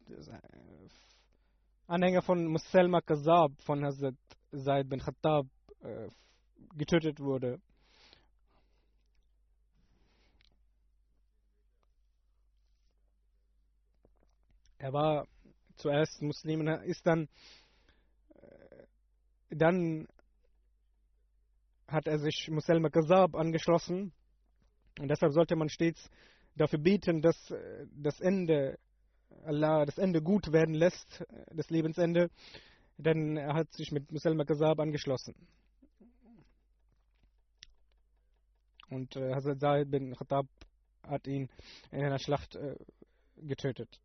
Anhänger 1.87 2.21
von 2.21 2.45
Muselma 2.45 3.01
Kazab 3.01 3.51
von 3.61 3.83
Hazrat 3.83 4.15
Zaid 4.51 4.87
bin 4.87 4.99
Khattab 4.99 5.47
äh, 5.81 6.07
getötet 6.75 7.19
wurde. 7.19 7.59
Er 14.77 14.91
war 14.91 15.27
zuerst 15.77 16.21
Muslim, 16.21 16.67
ist 16.67 17.05
dann, 17.07 17.29
äh, 18.35 18.85
dann 19.49 20.07
hat 21.87 22.07
er 22.07 22.19
sich 22.19 22.49
Muselma 22.49 22.89
Kazab 22.89 23.35
angeschlossen 23.35 24.11
und 24.99 25.07
deshalb 25.07 25.31
sollte 25.31 25.55
man 25.55 25.69
stets 25.69 26.09
dafür 26.55 26.79
beten, 26.79 27.21
dass 27.21 27.51
äh, 27.51 27.87
das 27.91 28.19
Ende 28.19 28.77
Allah 29.45 29.85
das 29.85 29.97
Ende 29.97 30.21
gut 30.21 30.51
werden 30.51 30.75
lässt, 30.75 31.21
äh, 31.21 31.45
das 31.55 31.69
Lebensende 31.69 32.29
denn 32.97 33.37
er 33.37 33.53
hat 33.53 33.71
sich 33.73 33.91
mit 33.91 34.11
Muselma 34.11 34.45
Kazab 34.45 34.79
angeschlossen. 34.79 35.35
Und 38.89 39.15
äh, 39.15 39.33
Hazrat 39.33 39.59
Zaid 39.59 39.91
bin 39.91 40.15
Khattab 40.15 40.47
hat 41.07 41.27
ihn 41.27 41.49
in 41.91 42.03
einer 42.03 42.19
Schlacht 42.19 42.55
äh, 42.55 42.75
getötet. 43.37 43.99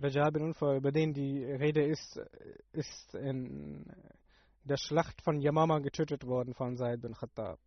Rajab 0.00 0.34
bin 0.34 0.42
Unfall, 0.42 0.78
über 0.78 0.92
den 0.92 1.14
die 1.14 1.44
Rede 1.44 1.84
ist, 1.84 2.20
ist 2.72 3.14
in 3.14 3.86
der 4.64 4.76
Schlacht 4.76 5.20
von 5.22 5.40
Yamama 5.40 5.78
getötet 5.78 6.26
worden 6.26 6.54
von 6.54 6.76
Said 6.76 7.00
bin 7.00 7.14
Khattab. 7.14 7.58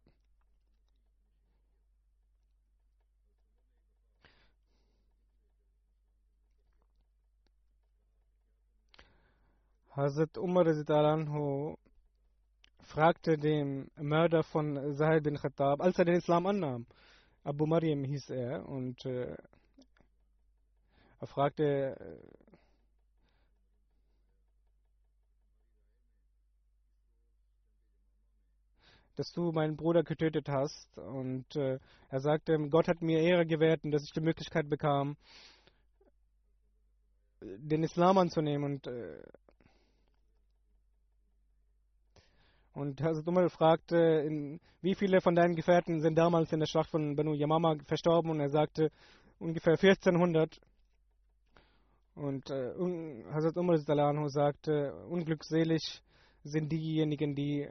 Hazrat 9.97 10.37
Umar 10.37 10.67
anhu 10.67 11.75
fragte 12.81 13.35
den 13.35 13.89
Mörder 13.95 14.43
von 14.43 14.93
Sahel 14.93 15.21
bin 15.21 15.37
Khattab, 15.37 15.81
als 15.81 15.97
er 15.97 16.05
den 16.05 16.17
Islam 16.17 16.45
annahm. 16.45 16.85
Abu 17.43 17.65
Maryam 17.65 18.03
hieß 18.03 18.29
er 18.29 18.69
und 18.69 19.03
äh, 19.05 19.35
er 21.19 21.27
fragte, 21.27 21.95
dass 29.17 29.32
du 29.32 29.51
meinen 29.51 29.75
Bruder 29.75 30.03
getötet 30.03 30.47
hast. 30.47 30.97
Und 30.97 31.56
äh, 31.56 31.80
er 32.10 32.19
sagte, 32.19 32.58
Gott 32.69 32.88
hat 32.88 33.01
mir 33.01 33.19
Ehre 33.19 33.45
gewährt 33.45 33.84
und 33.84 33.91
dass 33.91 34.03
ich 34.03 34.13
die 34.13 34.21
Möglichkeit 34.21 34.69
bekam, 34.69 35.17
den 37.41 37.84
Islam 37.84 38.17
anzunehmen. 38.19 38.73
Und, 38.73 38.88
äh, 38.88 39.23
und 42.73 43.01
Hazrat 43.01 43.27
Umar 43.27 43.49
fragte, 43.49 43.97
in, 43.97 44.60
wie 44.82 44.93
viele 44.93 45.19
von 45.19 45.34
deinen 45.34 45.56
Gefährten 45.56 45.99
sind 45.99 46.15
damals 46.15 46.53
in 46.53 46.60
der 46.60 46.67
Schlacht 46.67 46.91
von 46.91 47.15
Banu 47.15 47.34
Yamama 47.34 47.75
verstorben? 47.86 48.30
Und 48.30 48.39
er 48.39 48.49
sagte, 48.49 48.91
ungefähr 49.39 49.73
1400. 49.73 50.60
Und 52.17 52.49
äh, 52.49 52.73
Hazrat 53.32 53.58
Umar 53.58 53.77
sagte, 54.30 54.91
unglückselig 55.08 56.01
sind 56.43 56.71
diejenigen, 56.71 57.36
die 57.36 57.69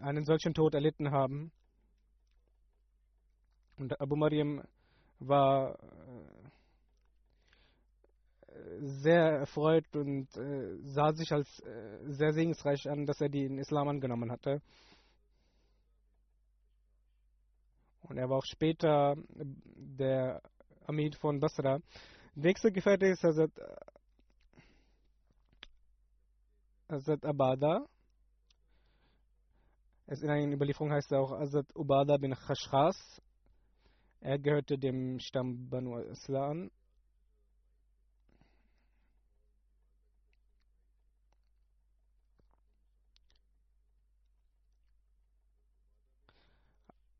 einen 0.00 0.24
solchen 0.24 0.54
Tod 0.54 0.72
erlitten 0.74 1.10
haben. 1.10 1.52
Und 3.76 4.00
Abu 4.00 4.16
Mariam 4.16 4.62
war 5.18 5.78
äh, 8.48 8.56
sehr 8.80 9.40
erfreut 9.40 9.94
und 9.94 10.34
äh, 10.38 10.78
sah 10.84 11.12
sich 11.12 11.30
als 11.30 11.62
sehr 12.06 12.32
segensreich 12.32 12.88
an, 12.88 13.04
dass 13.04 13.20
er 13.20 13.28
den 13.28 13.58
Islam 13.58 13.88
angenommen 13.88 14.32
hatte. 14.32 14.62
Und 18.00 18.16
er 18.16 18.30
war 18.30 18.38
auch 18.38 18.46
später 18.46 19.16
der 19.28 20.40
Amid 20.86 21.16
von 21.16 21.40
Basra. 21.40 21.80
Nächster 22.36 22.72
Gefährte 22.72 23.06
ist 23.06 23.22
Hazrat 23.22 23.52
Hazrat 26.88 27.24
Abada. 27.24 27.86
Es 30.06 30.20
in 30.20 30.30
einer 30.30 30.52
Überlieferung 30.52 30.90
heißt 30.90 31.12
er 31.12 31.20
auch 31.20 31.30
Hazrat 31.30 31.66
Ubada 31.76 32.16
bin 32.16 32.34
Khashkhas. 32.34 33.22
Er 34.20 34.40
gehörte 34.40 34.78
dem 34.78 35.20
Stamm 35.20 35.70
Banu 35.70 35.96
Islam. 35.98 36.72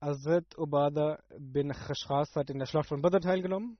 Hazrat 0.01 0.59
Ubada 0.59 1.23
bin 1.39 1.73
Khashkhas 1.73 2.35
hat 2.35 2.51
in 2.51 2.59
der 2.59 2.67
Schlacht 2.67 2.89
von 2.89 3.01
Badr 3.01 3.21
teilgenommen. 3.21 3.79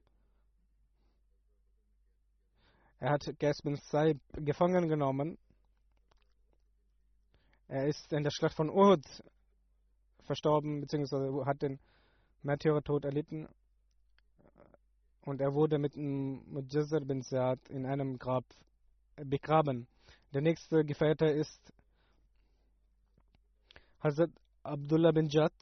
Er 3.05 3.11
hat 3.11 3.39
Gas 3.39 3.61
bin 3.61 3.77
Saib 3.77 4.19
gefangen 4.33 4.89
genommen 4.89 5.37
er 7.69 7.87
ist 7.87 8.13
in 8.13 8.23
der 8.23 8.31
Schlacht 8.31 8.57
von 8.57 8.71
Uhud 8.71 9.05
verstorben, 10.23 10.81
beziehungsweise 10.81 11.45
hat 11.45 11.61
den 11.61 11.79
Märtyrertod 12.43 13.05
erlitten. 13.05 13.49
Und 15.23 15.41
er 15.41 15.53
wurde 15.53 15.79
mit 15.79 15.97
Mujazir 15.97 17.01
bin 17.01 17.23
Ziyad 17.23 17.59
in 17.69 17.85
einem 17.85 18.19
Grab 18.19 18.45
begraben. 19.17 19.87
Der 20.33 20.41
nächste 20.41 20.85
Gefährte 20.85 21.27
ist 21.27 21.61
Hazrat 24.01 24.31
Abdullah 24.63 25.13
bin 25.13 25.29
Jad. 25.29 25.53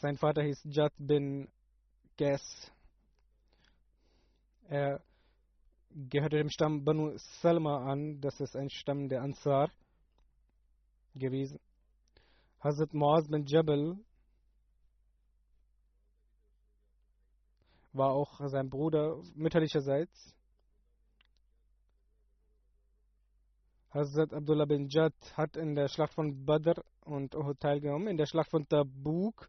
Sein 0.00 0.16
Vater 0.16 0.42
hieß 0.42 0.62
Jad 0.64 0.92
bin 0.98 1.48
Gas. 2.16 2.72
Er 4.68 5.02
gehörte 5.90 6.36
dem 6.38 6.50
Stamm 6.50 6.84
Banu 6.84 7.12
Salma 7.40 7.90
an. 7.90 8.20
Das 8.20 8.40
ist 8.40 8.56
ein 8.56 8.70
Stamm 8.70 9.08
der 9.08 9.22
Ansar 9.22 9.70
gewesen. 11.14 11.60
Hazrat 12.60 12.94
Muaz 12.94 13.28
bin 13.28 13.44
Jabal 13.46 13.98
war 17.92 18.10
auch 18.10 18.40
sein 18.48 18.70
Bruder 18.70 19.22
mütterlicherseits. 19.34 20.34
Hazrat 23.90 24.32
Abdullah 24.32 24.64
bin 24.64 24.88
Jad 24.88 25.14
hat 25.36 25.56
in 25.56 25.76
der 25.76 25.86
Schlacht 25.86 26.14
von 26.14 26.44
Badr 26.44 26.82
und 27.04 27.36
Uhud 27.36 27.60
teilgenommen. 27.60 28.08
In 28.08 28.16
der 28.16 28.26
Schlacht 28.26 28.50
von 28.50 28.66
Tabuk 28.66 29.48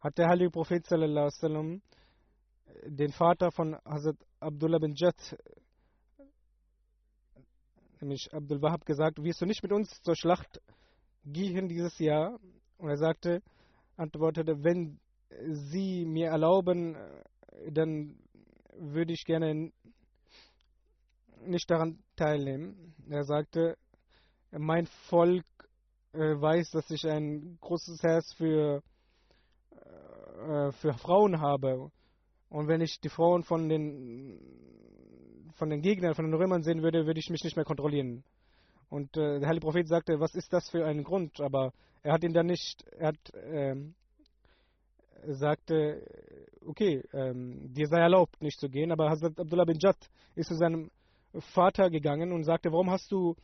hat 0.00 0.16
der 0.18 0.28
heilige 0.28 0.50
Prophet 0.50 0.86
sallam, 0.86 1.82
den 2.86 3.12
Vater 3.12 3.50
von 3.50 3.76
Hazrat 3.84 4.16
Abdullah 4.40 4.78
bin 4.78 4.94
Jad 4.94 5.16
nämlich 8.04 8.32
Abdul 8.32 8.60
Wahab, 8.62 8.84
gesagt, 8.84 9.22
wirst 9.22 9.40
du 9.40 9.46
nicht 9.46 9.62
mit 9.62 9.72
uns 9.72 9.88
zur 10.02 10.14
Schlacht 10.14 10.60
gehen 11.24 11.68
dieses 11.68 11.98
Jahr? 11.98 12.38
Und 12.78 12.90
er 12.90 12.98
sagte, 12.98 13.42
antwortete, 13.96 14.62
wenn 14.62 15.00
Sie 15.48 16.04
mir 16.04 16.28
erlauben, 16.28 16.96
dann 17.70 18.16
würde 18.76 19.12
ich 19.12 19.24
gerne 19.24 19.72
nicht 21.40 21.70
daran 21.70 21.98
teilnehmen. 22.16 22.94
Er 23.08 23.24
sagte, 23.24 23.76
mein 24.50 24.86
Volk 25.08 25.44
äh, 26.12 26.18
weiß, 26.18 26.70
dass 26.70 26.90
ich 26.90 27.06
ein 27.06 27.58
großes 27.60 28.02
Herz 28.02 28.32
für, 28.34 28.82
äh, 29.72 30.72
für 30.72 30.92
Frauen 30.94 31.40
habe. 31.40 31.90
Und 32.54 32.68
wenn 32.68 32.80
ich 32.80 33.00
die 33.00 33.08
Frauen 33.08 33.42
von 33.42 33.68
den 33.68 34.38
von 35.54 35.70
den 35.70 35.82
Gegnern, 35.82 36.14
von 36.14 36.24
den 36.24 36.34
Römern 36.34 36.62
sehen 36.62 36.84
würde, 36.84 37.04
würde 37.04 37.18
ich 37.18 37.28
mich 37.28 37.42
nicht 37.42 37.56
mehr 37.56 37.64
kontrollieren. 37.64 38.22
Und 38.88 39.16
äh, 39.16 39.40
der 39.40 39.48
heilige 39.48 39.64
Prophet 39.64 39.88
sagte, 39.88 40.20
was 40.20 40.36
ist 40.36 40.52
das 40.52 40.70
für 40.70 40.86
ein 40.86 41.02
Grund? 41.02 41.40
Aber 41.40 41.72
er 42.04 42.12
hat 42.12 42.22
ihn 42.22 42.32
dann 42.32 42.46
nicht, 42.46 42.84
er 42.92 43.08
hat, 43.08 43.32
ähm, 43.34 43.96
sagte, 45.26 46.06
okay, 46.64 47.02
ähm, 47.12 47.72
dir 47.74 47.88
sei 47.88 47.98
erlaubt, 47.98 48.40
nicht 48.40 48.60
zu 48.60 48.68
gehen. 48.68 48.92
Aber 48.92 49.10
Hazrat 49.10 49.40
Abdullah 49.40 49.64
bin 49.64 49.80
Jad 49.80 49.98
ist 50.36 50.46
zu 50.46 50.54
seinem 50.54 50.92
Vater 51.36 51.90
gegangen 51.90 52.32
und 52.32 52.44
sagte, 52.44 52.70
warum 52.70 52.88
hast 52.88 53.10
du, 53.10 53.34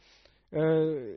äh, 0.53 1.16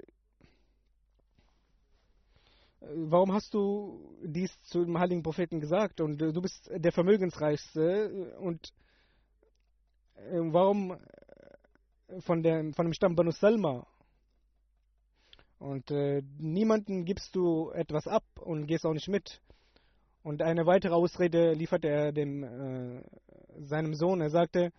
warum 2.95 3.33
hast 3.33 3.53
du 3.53 4.17
dies 4.23 4.59
zu 4.63 4.83
dem 4.85 4.97
heiligen 4.97 5.23
Propheten 5.23 5.59
gesagt? 5.59 6.01
Und 6.01 6.21
äh, 6.21 6.31
du 6.31 6.41
bist 6.41 6.69
der 6.73 6.91
Vermögensreichste 6.91 8.35
und 8.39 8.73
äh, 10.15 10.39
warum 10.39 10.91
äh, 10.91 12.21
von, 12.21 12.43
der, 12.43 12.73
von 12.73 12.85
dem 12.85 12.93
Stamm 12.93 13.15
Banu 13.15 13.31
Salma? 13.31 13.85
Und 15.59 15.91
äh, 15.91 16.21
niemanden 16.37 17.05
gibst 17.05 17.35
du 17.35 17.71
etwas 17.71 18.07
ab 18.07 18.25
und 18.39 18.67
gehst 18.67 18.85
auch 18.85 18.93
nicht 18.93 19.07
mit. 19.07 19.41
Und 20.21 20.41
eine 20.41 20.65
weitere 20.65 20.93
Ausrede 20.93 21.53
lieferte 21.53 21.87
er 21.87 22.11
dem, 22.11 22.43
äh, 22.43 23.03
seinem 23.59 23.93
Sohn. 23.93 24.21
Er 24.21 24.29
sagte, 24.29 24.71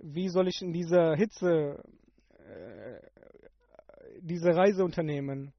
wie 0.00 0.28
soll 0.28 0.48
ich 0.48 0.62
in 0.62 0.72
dieser 0.72 1.14
Hitze 1.14 1.82
äh, 2.38 3.00
diese 4.20 4.54
Reise 4.54 4.84
unternehmen? 4.84 5.52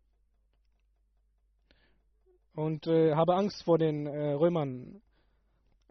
Und 2.59 2.87
äh, 2.87 3.15
habe 3.15 3.35
Angst 3.35 3.63
vor 3.63 3.77
den 3.77 4.05
äh, 4.05 4.33
Römern. 4.33 5.01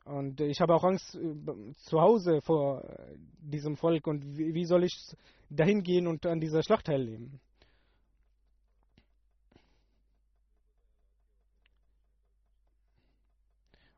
Und 0.05 0.39
ich 0.43 0.61
habe 0.61 0.75
auch 0.75 0.85
Angst 0.85 1.15
äh, 1.15 1.73
zu 1.87 1.99
Hause 1.99 2.43
vor 2.43 2.85
äh, 2.85 3.17
diesem 3.39 3.79
Volk 3.79 4.07
und 4.07 4.37
wie, 4.37 4.53
wie 4.53 4.67
soll 4.67 4.85
ich 4.85 4.93
dahin 5.49 5.83
gehen 5.83 6.07
und 6.07 6.27
an 6.27 6.41
dieser 6.41 6.63
Schlacht 6.63 6.85
teilnehmen? 6.85 7.41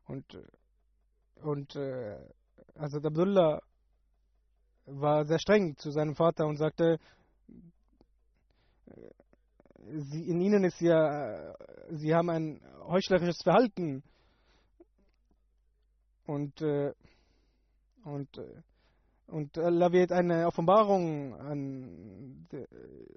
Und, 0.07 0.33
äh, 0.33 1.41
und 1.41 1.75
also 2.75 2.99
Abdullah 2.99 3.61
war 4.85 5.25
sehr 5.25 5.39
streng 5.39 5.75
zu 5.75 5.91
seinem 5.91 6.15
Vater 6.15 6.45
und 6.47 6.55
sagte, 6.55 6.99
sie, 9.89 10.29
in 10.29 10.41
ihnen 10.41 10.63
ist 10.63 10.79
ja, 10.81 11.55
sie 11.89 12.13
haben 12.13 12.29
ein 12.29 12.61
heuchlerisches 12.85 13.41
Verhalten 13.43 14.03
und, 16.25 16.61
äh, 16.61 16.93
und, 18.03 18.37
äh, 18.37 18.61
und 19.27 19.57
Allah 19.57 19.91
wird 19.91 20.11
eine 20.11 20.47
Offenbarung 20.47 21.35
an, 21.35 22.47
äh, 22.51 22.65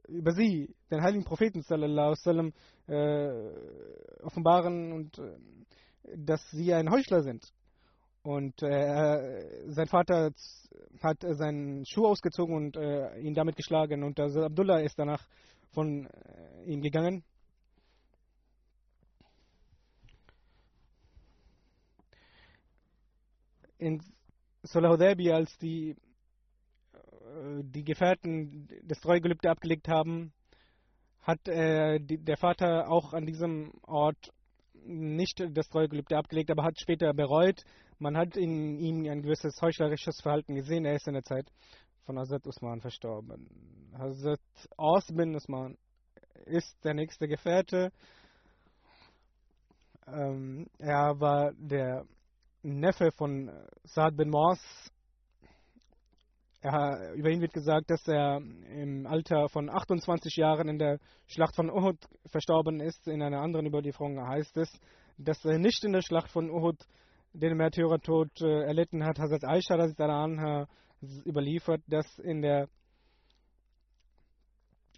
über 0.08 0.32
sie, 0.32 0.74
den 0.90 1.02
heiligen 1.02 1.24
Propheten 1.24 1.62
sallallahu 1.62 2.14
sallam, 2.14 2.52
äh, 2.86 3.50
offenbaren 4.22 4.92
und 4.92 5.18
äh, 5.18 5.36
dass 6.16 6.40
sie 6.50 6.72
ein 6.72 6.90
Heuchler 6.90 7.22
sind. 7.22 7.44
Und 8.22 8.62
äh, 8.62 9.70
sein 9.70 9.86
Vater 9.86 10.32
hat 11.02 11.24
äh, 11.24 11.34
seinen 11.34 11.84
Schuh 11.84 12.06
ausgezogen 12.06 12.56
und 12.56 12.76
äh, 12.76 13.18
ihn 13.18 13.34
damit 13.34 13.56
geschlagen. 13.56 14.02
Und 14.02 14.18
also 14.18 14.44
Abdullah 14.44 14.80
ist 14.80 14.98
danach 14.98 15.26
von 15.74 16.06
äh, 16.06 16.64
ihm 16.64 16.80
gegangen. 16.80 17.24
In 23.78 24.00
Solahudabi, 24.62 25.30
als 25.32 25.58
die, 25.58 25.90
äh, 25.90 27.62
die 27.62 27.84
Gefährten 27.84 28.68
das 28.84 29.00
Treugelübde 29.00 29.50
abgelegt 29.50 29.88
haben, 29.88 30.32
hat 31.20 31.46
äh, 31.48 31.98
die, 32.00 32.18
der 32.18 32.36
Vater 32.36 32.90
auch 32.90 33.12
an 33.12 33.26
diesem 33.26 33.72
Ort 33.82 34.30
nicht 34.86 35.42
das 35.52 35.68
Treugelübde 35.68 36.16
abgelegt, 36.16 36.50
aber 36.50 36.64
hat 36.64 36.78
später 36.78 37.12
bereut. 37.14 37.62
Man 37.98 38.16
hat 38.16 38.36
in 38.36 38.78
ihm 38.78 39.06
ein 39.08 39.22
gewisses 39.22 39.60
heuchlerisches 39.62 40.20
Verhalten 40.20 40.54
gesehen. 40.54 40.84
Er 40.84 40.96
ist 40.96 41.06
in 41.06 41.14
der 41.14 41.22
Zeit 41.22 41.46
von 42.04 42.18
Hazrat 42.18 42.46
Usman 42.46 42.80
verstorben. 42.80 43.48
Hazrat 43.96 44.40
Aus 44.76 45.06
bin 45.06 45.34
Usman 45.34 45.76
ist 46.46 46.76
der 46.84 46.94
nächste 46.94 47.28
Gefährte. 47.28 47.90
Ähm, 50.06 50.66
er 50.78 51.18
war 51.18 51.52
der 51.54 52.04
Neffe 52.62 53.10
von 53.12 53.50
Saad 53.84 54.16
bin 54.16 54.30
Mors. 54.30 54.60
Er, 56.60 57.12
über 57.14 57.30
ihn 57.30 57.40
wird 57.40 57.52
gesagt, 57.52 57.90
dass 57.90 58.06
er 58.08 58.38
im 58.38 59.06
Alter 59.06 59.48
von 59.48 59.68
28 59.68 60.36
Jahren 60.36 60.68
in 60.68 60.78
der 60.78 60.98
Schlacht 61.26 61.54
von 61.56 61.70
Uhud 61.70 61.98
verstorben 62.26 62.80
ist. 62.80 63.06
In 63.06 63.22
einer 63.22 63.40
anderen 63.40 63.66
Überlieferung 63.66 64.26
heißt 64.26 64.56
es, 64.56 64.70
dass 65.18 65.44
er 65.44 65.58
nicht 65.58 65.84
in 65.84 65.92
der 65.92 66.02
Schlacht 66.02 66.30
von 66.30 66.50
Uhud 66.50 66.78
den 67.32 67.56
Märtyrertod 67.56 68.40
äh, 68.40 68.62
erlitten 68.62 69.04
hat. 69.04 69.18
Hazrat 69.18 69.44
Aisha 69.44 69.74
Anha 69.74 70.66
überliefert, 71.26 71.82
dass 71.86 72.18
in 72.18 72.42
der 72.42 72.68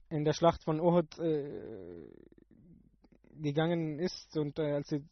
in 0.08 0.24
der 0.24 0.32
Schlacht 0.32 0.62
von 0.62 0.80
Uhud 0.80 1.18
äh, 1.18 2.08
gegangen 3.34 3.98
ist 3.98 4.36
und 4.36 4.58
äh, 4.58 4.72
als 4.74 4.88
sie 4.88 5.04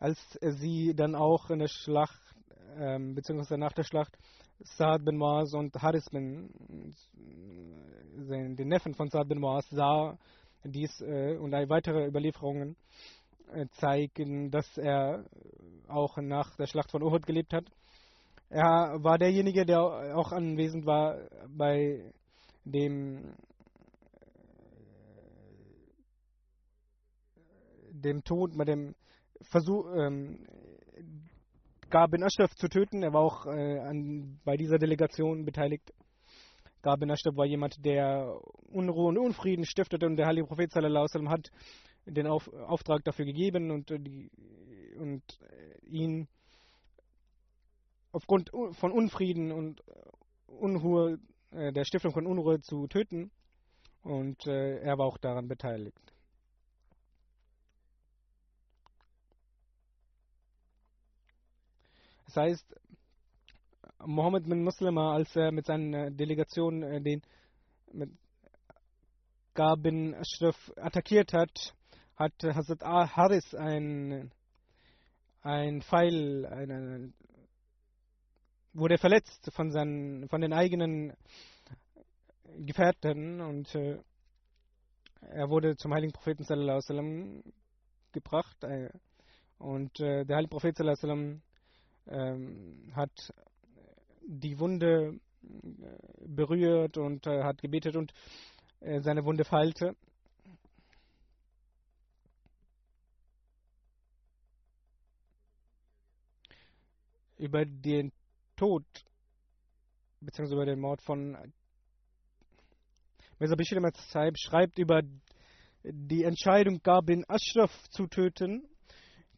als 0.00 0.38
sie 0.40 0.94
dann 0.94 1.14
auch 1.16 1.50
in 1.50 1.58
der 1.58 1.68
Schlacht, 1.68 2.20
ähm, 2.76 3.14
beziehungsweise 3.14 3.58
nach 3.58 3.72
der 3.72 3.82
Schlacht, 3.82 4.16
Saad 4.60 5.04
bin 5.04 5.16
Muaz 5.16 5.54
und 5.54 5.74
Haris 5.74 6.08
bin, 6.10 6.50
den 8.14 8.68
Neffen 8.68 8.94
von 8.94 9.08
Saad 9.08 9.28
bin 9.28 9.40
Muaz, 9.40 9.68
sah 9.70 10.16
dies 10.64 11.00
äh, 11.00 11.36
und 11.36 11.52
weitere 11.52 12.06
Überlieferungen. 12.06 12.72
äh, 12.72 12.78
zeigen, 13.72 14.50
dass 14.50 14.78
er 14.78 15.24
auch 15.88 16.16
nach 16.18 16.56
der 16.56 16.66
Schlacht 16.66 16.90
von 16.90 17.02
Uhud 17.02 17.26
gelebt 17.26 17.52
hat. 17.52 17.64
Er 18.50 19.02
war 19.02 19.18
derjenige, 19.18 19.66
der 19.66 19.80
auch 20.16 20.32
anwesend 20.32 20.86
war 20.86 21.18
bei 21.48 22.12
dem 22.64 23.34
dem 27.90 28.22
Tod, 28.22 28.56
bei 28.56 28.64
dem 28.64 28.94
Versuch, 29.50 29.86
ähm, 29.96 30.46
Gabin 31.90 32.22
Ashraf 32.22 32.54
zu 32.54 32.68
töten. 32.68 33.02
Er 33.02 33.12
war 33.12 33.22
auch 33.22 33.46
äh, 33.46 33.78
an, 33.80 34.40
bei 34.44 34.56
dieser 34.56 34.78
Delegation 34.78 35.44
beteiligt. 35.44 35.92
Gabin 36.82 37.10
Ashraf 37.10 37.36
war 37.36 37.46
jemand, 37.46 37.84
der 37.84 38.38
Unruhe 38.70 39.08
und 39.08 39.18
Unfrieden 39.18 39.64
stiftete 39.64 40.06
und 40.06 40.16
der 40.16 40.26
Heilige 40.26 40.46
Prophet 40.46 40.70
sallam, 40.70 41.28
hat 41.28 41.50
den 42.10 42.26
Auf, 42.26 42.48
Auftrag 42.52 43.04
dafür 43.04 43.24
gegeben 43.24 43.70
und, 43.70 43.90
äh, 43.90 43.98
und 44.98 45.22
äh, 45.42 45.86
ihn 45.86 46.28
aufgrund 48.12 48.50
von 48.72 48.92
Unfrieden 48.92 49.52
und 49.52 49.82
Unruhe, 50.46 51.18
äh, 51.50 51.72
der 51.72 51.84
Stiftung 51.84 52.12
von 52.12 52.26
Unruhe 52.26 52.60
zu 52.60 52.86
töten. 52.88 53.30
Und 54.02 54.46
er 54.46 54.96
war 54.96 55.06
auch 55.06 55.18
daran 55.18 55.48
beteiligt. 55.48 56.00
Das 62.26 62.36
heißt, 62.36 62.74
Mohammed 64.06 64.48
bin 64.48 64.62
Muslima, 64.62 65.12
als 65.12 65.34
er 65.36 65.52
mit 65.52 65.66
seiner 65.66 66.10
Delegation 66.10 66.80
den 67.02 67.20
mit 67.92 68.10
Gabin 69.52 70.14
Ashraf 70.14 70.72
attackiert 70.76 71.32
hat, 71.32 71.74
hat 72.18 72.32
Hazrat 72.42 72.82
Haris 72.82 73.54
ein, 73.54 74.32
ein 75.42 75.82
Pfeil, 75.82 76.46
eine, 76.46 77.12
wurde 78.72 78.98
verletzt 78.98 79.50
von, 79.54 79.70
seinen, 79.70 80.28
von 80.28 80.40
den 80.40 80.52
eigenen 80.52 81.12
Gefährten 82.58 83.40
und 83.40 83.72
äh, 83.76 83.98
er 85.20 85.48
wurde 85.48 85.76
zum 85.76 85.94
heiligen 85.94 86.12
Propheten 86.12 86.42
sallallahu 86.42 86.80
sallam, 86.80 87.42
gebracht 88.12 88.64
äh, 88.64 88.90
und 89.58 90.00
äh, 90.00 90.24
der 90.24 90.36
heilige 90.36 90.50
Prophet 90.50 90.76
sallallahu 90.76 91.00
sallam, 91.00 91.42
ähm, 92.08 92.92
hat 92.94 93.32
die 94.26 94.58
Wunde 94.58 95.20
äh, 95.42 96.26
berührt 96.26 96.96
und 96.96 97.26
äh, 97.26 97.44
hat 97.44 97.60
gebetet 97.62 97.96
und 97.96 98.12
äh, 98.80 99.00
seine 99.02 99.24
Wunde 99.24 99.44
feilte. 99.44 99.94
Über 107.38 107.64
den 107.64 108.12
Tod 108.56 108.84
beziehungsweise 110.20 110.54
über 110.54 110.66
den 110.66 110.80
Mord 110.80 111.02
von 111.02 111.36
Mirza 113.38 113.54
Bashir 113.54 113.80
Saib 114.10 114.36
schreibt 114.36 114.78
über 114.78 115.02
die 115.84 116.24
Entscheidung, 116.24 116.82
Gabin 116.82 117.24
Ashraf 117.28 117.70
zu 117.90 118.06
töten. 118.08 118.68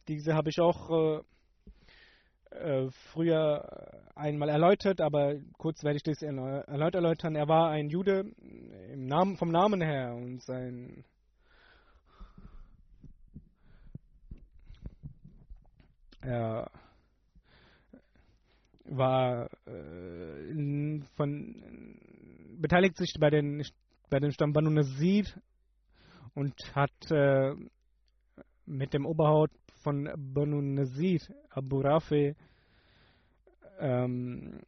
Diese 0.07 0.33
habe 0.33 0.49
ich 0.49 0.59
auch 0.59 1.23
äh, 2.49 2.89
früher 3.13 4.11
einmal 4.15 4.49
erläutert, 4.49 5.01
aber 5.01 5.35
kurz 5.57 5.83
werde 5.83 5.97
ich 5.97 6.03
das 6.03 6.21
erneut 6.21 6.95
erläutern. 6.95 7.35
Er 7.35 7.47
war 7.47 7.69
ein 7.69 7.89
Jude 7.89 8.31
im 8.91 9.05
Namen, 9.05 9.37
vom 9.37 9.49
Namen 9.49 9.81
her 9.81 10.15
und 10.15 10.41
sein 10.41 11.05
er 16.21 16.69
war 18.97 19.49
äh, 19.65 21.01
von 21.15 21.97
beteiligt 22.59 22.97
sich 22.97 23.13
bei 23.19 23.29
den 23.29 23.63
bei 24.09 24.19
dem 24.19 24.31
Stamm 24.31 24.53
Banu 24.53 24.69
Nazir 24.69 25.25
und 26.35 26.53
hat 26.75 27.11
äh, 27.11 27.55
mit 28.65 28.93
dem 28.93 29.05
Oberhaupt 29.05 29.55
von 29.83 30.09
Banu 30.15 30.61
Nazir, 30.61 31.19
Abu 31.49 31.79
Rafi, 31.81 32.35
ähm, 33.79 34.61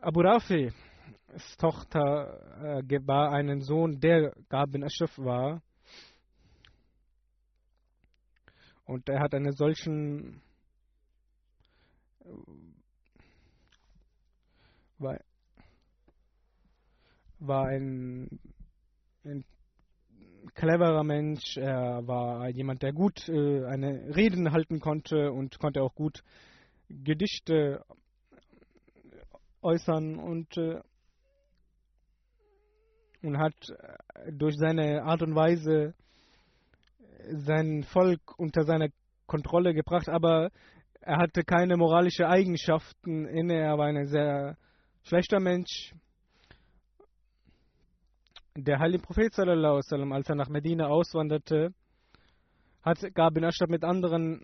Abu 0.00 0.20
Rafi, 0.20 0.72
Tochter, 1.58 2.80
äh, 2.80 3.06
war 3.06 3.32
einen 3.32 3.60
Sohn, 3.60 4.00
der 4.00 4.32
Gabin 4.48 4.84
Ashraf 4.84 5.18
war. 5.18 5.62
Und 8.88 9.06
er 9.10 9.20
hat 9.20 9.34
einen 9.34 9.52
solchen 9.52 10.40
war, 14.98 15.20
war 17.38 17.66
ein, 17.66 18.40
ein 19.24 19.44
cleverer 20.54 21.04
Mensch, 21.04 21.58
er 21.58 22.06
war 22.06 22.48
jemand, 22.48 22.82
der 22.82 22.94
gut 22.94 23.28
äh, 23.28 23.66
eine 23.66 24.16
Reden 24.16 24.52
halten 24.52 24.80
konnte 24.80 25.32
und 25.32 25.58
konnte 25.58 25.82
auch 25.82 25.94
gut 25.94 26.24
Gedichte 26.88 27.84
äußern 29.60 30.18
und, 30.18 30.56
äh, 30.56 30.80
und 33.20 33.36
hat 33.36 33.54
durch 34.32 34.56
seine 34.56 35.02
Art 35.02 35.20
und 35.20 35.34
Weise 35.34 35.94
sein 37.30 37.82
Volk 37.84 38.38
unter 38.38 38.64
seine 38.64 38.90
Kontrolle 39.26 39.74
gebracht, 39.74 40.08
aber 40.08 40.50
er 41.00 41.18
hatte 41.18 41.44
keine 41.44 41.76
moralischen 41.76 42.26
Eigenschaften 42.26 43.26
inne, 43.26 43.54
er 43.54 43.78
war 43.78 43.86
ein 43.86 44.06
sehr 44.06 44.56
schlechter 45.02 45.40
Mensch. 45.40 45.94
Der 48.56 48.78
heilige 48.78 49.02
Prophet 49.02 49.32
sallam, 49.32 50.12
als 50.12 50.28
er 50.28 50.34
nach 50.34 50.48
Medina 50.48 50.88
auswanderte, 50.88 51.72
hat 52.82 52.98
Gabin 53.14 53.44
Ashraf 53.44 53.68
mit 53.68 53.84
anderen 53.84 54.40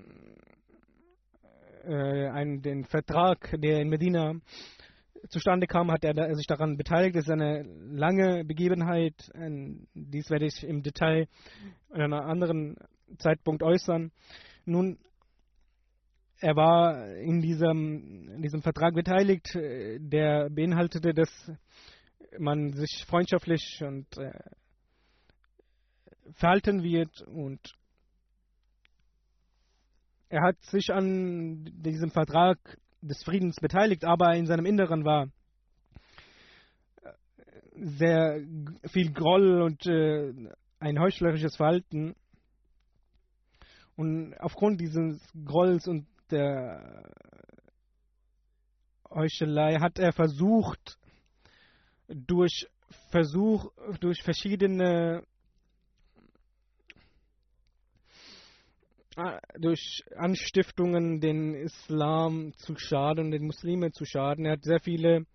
äh, 1.85 2.29
einen, 2.29 2.63
den 2.63 2.85
Vertrag, 2.85 3.55
der 3.59 3.81
in 3.81 3.89
Medina 3.89 4.35
zustande 5.29 5.67
kam, 5.67 5.91
hat 5.91 6.05
er 6.05 6.35
sich 6.35 6.47
daran 6.47 6.77
beteiligt. 6.77 7.17
Das 7.17 7.25
ist 7.25 7.31
eine 7.31 7.63
lange 7.63 8.45
Begebenheit. 8.45 9.15
Dies 9.95 10.31
werde 10.31 10.47
ich 10.47 10.63
im 10.65 10.83
Detail 10.83 11.29
an 11.91 12.01
einem 12.01 12.13
anderen 12.15 12.77
Zeitpunkt 13.19 13.63
äußern. 13.63 14.11
Nun, 14.65 14.99
er 16.41 16.57
war 16.57 17.09
in 17.17 17.41
diesem, 17.41 18.29
in 18.35 18.43
diesem 18.43 18.63
Vertrag 18.63 18.95
beteiligt, 18.95 19.55
äh, 19.55 19.99
der 19.99 20.51
beinhaltete, 20.51 21.15
dass 21.15 21.31
man 22.39 22.73
sich 22.73 23.05
freundschaftlich 23.07 23.83
und 23.83 24.07
äh, 24.19 24.33
verhalten 26.33 26.83
wird 26.83 27.23
und 27.23 27.61
er 30.29 30.43
hat 30.43 30.61
sich 30.65 30.91
an 30.93 31.65
diesem 31.65 32.11
Vertrag 32.11 32.59
des 33.09 33.23
Friedens 33.23 33.57
beteiligt, 33.57 34.05
aber 34.05 34.35
in 34.35 34.47
seinem 34.47 34.67
Inneren 34.67 35.05
war 35.05 35.29
äh, 37.03 37.11
sehr 37.75 38.41
viel 38.91 39.13
Groll 39.13 39.63
und 39.63 39.87
äh, 39.87 40.33
ein 40.81 40.99
heuchlerisches 40.99 41.57
Verhalten. 41.57 42.15
Und 43.97 44.35
aufgrund 44.41 44.81
dieses 44.81 45.21
Grolls 45.45 45.87
und 45.87 46.07
der 46.31 47.11
Heuchelei 49.09 49.79
hat 49.79 49.99
er 49.99 50.13
versucht, 50.13 50.99
durch 52.09 52.69
Versuch, 53.11 53.71
durch 54.01 54.23
verschiedene 54.23 55.25
durch 59.59 60.05
Anstiftungen 60.17 61.21
den 61.21 61.55
Islam 61.55 62.53
zu 62.57 62.77
schaden, 62.77 63.31
den 63.31 63.47
Muslimen 63.47 63.93
zu 63.93 64.05
schaden. 64.05 64.45
Er 64.45 64.53
hat 64.53 64.65
sehr 64.65 64.81
viele 64.81 65.27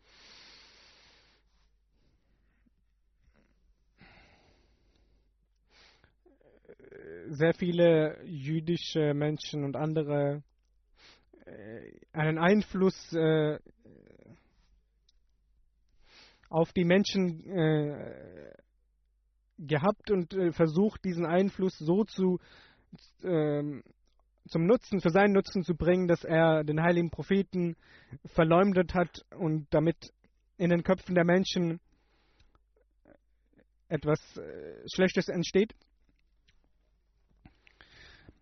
sehr 7.29 7.53
viele 7.53 8.23
jüdische 8.25 9.13
Menschen 9.13 9.63
und 9.63 9.75
andere 9.75 10.43
äh, 11.45 11.91
einen 12.11 12.37
Einfluss 12.37 13.13
äh, 13.13 13.59
auf 16.49 16.73
die 16.73 16.85
Menschen 16.85 17.47
äh, 17.47 18.51
gehabt 19.59 20.09
und 20.09 20.33
versucht, 20.51 21.03
diesen 21.03 21.25
Einfluss 21.25 21.77
so 21.77 22.05
zu 22.05 22.39
ähm, 23.23 23.83
zum 24.47 24.65
Nutzen, 24.65 25.01
für 25.01 25.11
seinen 25.11 25.33
Nutzen 25.33 25.63
zu 25.63 25.75
bringen, 25.75 26.07
dass 26.07 26.23
er 26.23 26.63
den 26.63 26.81
heiligen 26.81 27.11
Propheten 27.11 27.75
verleumdet 28.25 28.93
hat 28.93 29.25
und 29.37 29.67
damit 29.69 30.11
in 30.57 30.69
den 30.69 30.83
Köpfen 30.83 31.15
der 31.15 31.25
Menschen 31.25 31.79
etwas 33.87 34.19
äh, 34.37 34.83
Schlechtes 34.93 35.29
entsteht. 35.29 35.73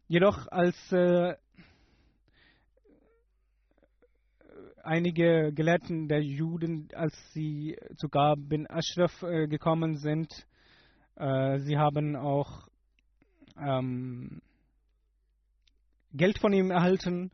Jedoch 0.07 0.47
als 0.47 0.75
äh, 0.91 1.35
einige 4.83 5.51
Gelehrten 5.53 6.07
der 6.07 6.21
Juden, 6.21 6.87
als 6.93 7.13
sie 7.33 7.77
zu 7.97 8.07
Gab 8.07 8.39
bin 8.39 8.69
Ashraf 8.69 9.21
äh, 9.23 9.47
gekommen 9.47 9.97
sind, 9.97 10.47
äh, 11.15 11.59
sie 11.59 11.77
haben 11.77 12.15
auch 12.15 12.67
ähm, 13.59 14.41
Geld 16.13 16.39
von 16.39 16.53
ihm 16.53 16.71
erhalten. 16.71 17.31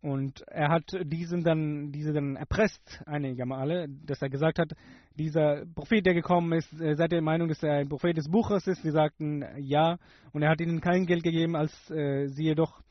Und 0.00 0.42
er 0.48 0.68
hat 0.68 0.84
diesen 1.04 1.44
dann, 1.44 1.90
diese 1.90 2.12
dann 2.12 2.36
erpresst 2.36 3.02
einige 3.06 3.46
Male, 3.46 3.86
dass 4.04 4.20
er 4.20 4.28
gesagt 4.28 4.58
hat, 4.58 4.72
dieser 5.14 5.64
Prophet, 5.74 6.04
der 6.04 6.12
gekommen 6.12 6.52
ist, 6.52 6.70
äh, 6.78 6.94
seid 6.94 7.12
ihr 7.12 7.16
der 7.16 7.22
Meinung, 7.22 7.48
dass 7.48 7.62
er 7.62 7.78
ein 7.78 7.88
Prophet 7.88 8.16
des 8.16 8.28
Buches 8.28 8.66
ist? 8.66 8.82
Sie 8.82 8.90
sagten 8.90 9.44
ja. 9.56 9.96
Und 10.32 10.42
er 10.42 10.50
hat 10.50 10.60
ihnen 10.60 10.82
kein 10.82 11.06
Geld 11.06 11.22
gegeben, 11.22 11.56
als 11.56 11.72
äh, 11.90 12.26
sie 12.26 12.44
jedoch 12.44 12.82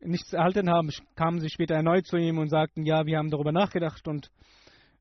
nichts 0.00 0.32
erhalten 0.32 0.68
haben, 0.68 0.90
kamen 1.14 1.40
sie 1.40 1.50
später 1.50 1.74
erneut 1.74 2.06
zu 2.06 2.16
ihm 2.16 2.38
und 2.38 2.48
sagten, 2.48 2.84
ja, 2.84 3.06
wir 3.06 3.16
haben 3.16 3.30
darüber 3.30 3.52
nachgedacht 3.52 4.06
und 4.08 4.30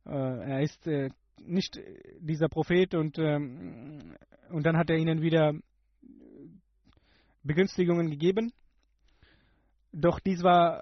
äh, 0.06 0.12
er 0.12 0.62
ist 0.62 0.86
äh, 0.88 1.10
nicht 1.46 1.80
dieser 2.20 2.48
Prophet. 2.48 2.94
Und, 2.94 3.18
ähm, 3.20 4.16
und 4.50 4.66
dann 4.66 4.78
hat 4.78 4.90
er 4.90 4.98
ihnen 4.98 5.22
wieder 5.22 5.54
Begünstigungen 7.44 8.10
gegeben. 8.10 8.52
Doch 9.92 10.20
dies 10.20 10.44
war 10.44 10.80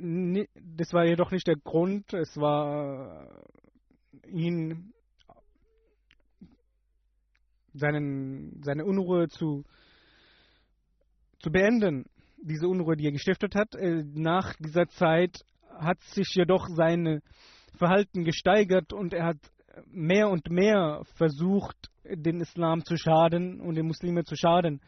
äh, 0.00 0.46
das 0.76 0.92
war 0.92 1.04
jedoch 1.04 1.30
nicht 1.30 1.46
der 1.46 1.56
Grund, 1.56 2.12
es 2.12 2.36
war 2.36 3.28
äh, 4.24 4.28
ihn 4.28 4.92
seinen, 7.72 8.60
seine 8.64 8.84
Unruhe 8.84 9.28
zu 9.28 9.64
zu 11.38 11.50
beenden, 11.50 12.04
diese 12.40 12.68
Unruhe, 12.68 12.96
die 12.96 13.06
er 13.06 13.12
gestiftet 13.12 13.54
hat. 13.54 13.74
Äh, 13.74 14.04
nach 14.14 14.54
dieser 14.56 14.88
Zeit 14.88 15.44
hat 15.68 16.00
sich 16.02 16.34
jedoch 16.34 16.68
sein 16.68 17.20
Verhalten 17.76 18.24
gesteigert 18.24 18.92
und 18.92 19.14
er 19.14 19.26
hat 19.26 19.38
mehr 19.86 20.28
und 20.28 20.50
mehr 20.50 21.02
versucht, 21.16 21.90
den 22.04 22.40
Islam 22.40 22.84
zu 22.84 22.96
schaden 22.96 23.60
und 23.60 23.74
den 23.74 23.86
Muslimen 23.86 24.24
zu 24.24 24.36
schaden. 24.36 24.80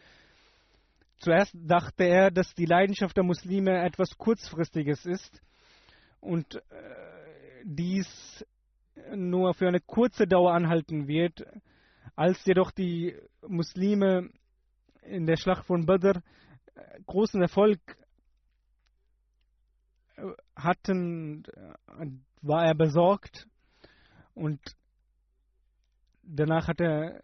Zuerst 1.18 1.54
dachte 1.54 2.04
er, 2.04 2.30
dass 2.30 2.54
die 2.54 2.66
Leidenschaft 2.66 3.16
der 3.16 3.24
Muslime 3.24 3.82
etwas 3.84 4.18
Kurzfristiges 4.18 5.06
ist 5.06 5.40
und 6.20 6.56
äh, 6.56 6.60
dies 7.64 8.44
nur 9.14 9.54
für 9.54 9.68
eine 9.68 9.80
kurze 9.80 10.26
Dauer 10.26 10.52
anhalten 10.52 11.08
wird. 11.08 11.44
Als 12.16 12.44
jedoch 12.44 12.70
die 12.70 13.16
Muslime 13.46 14.30
in 15.02 15.26
der 15.26 15.36
Schlacht 15.36 15.66
von 15.66 15.86
Badr 15.86 16.20
großen 17.06 17.40
Erfolg 17.40 17.78
äh, 20.16 20.22
hatten, 20.56 21.44
äh, 21.44 22.06
war 22.42 22.64
er 22.66 22.74
besorgt 22.74 23.46
und 24.34 24.60
danach 26.26 26.68
hat 26.68 26.80
er 26.80 27.20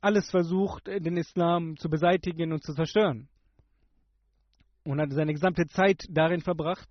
alles 0.00 0.30
versucht, 0.30 0.86
den 0.86 1.16
Islam 1.16 1.76
zu 1.76 1.88
beseitigen 1.88 2.52
und 2.52 2.62
zu 2.62 2.74
zerstören. 2.74 3.28
Und 4.84 5.00
hat 5.00 5.12
seine 5.12 5.32
gesamte 5.32 5.66
Zeit 5.66 6.04
darin 6.08 6.40
verbracht, 6.40 6.88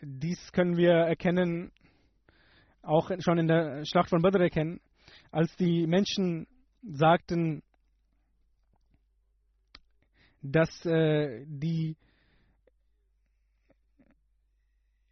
dies 0.00 0.52
können 0.52 0.76
wir 0.76 0.92
erkennen, 0.92 1.70
auch 2.82 3.10
schon 3.20 3.38
in 3.38 3.48
der 3.48 3.84
Schlacht 3.84 4.10
von 4.10 4.22
Badr 4.22 4.40
erkennen 4.40 4.80
als 5.30 5.54
die 5.56 5.86
Menschen 5.86 6.46
sagten, 6.82 7.62
dass 10.42 10.84
äh, 10.84 11.44
die 11.46 11.96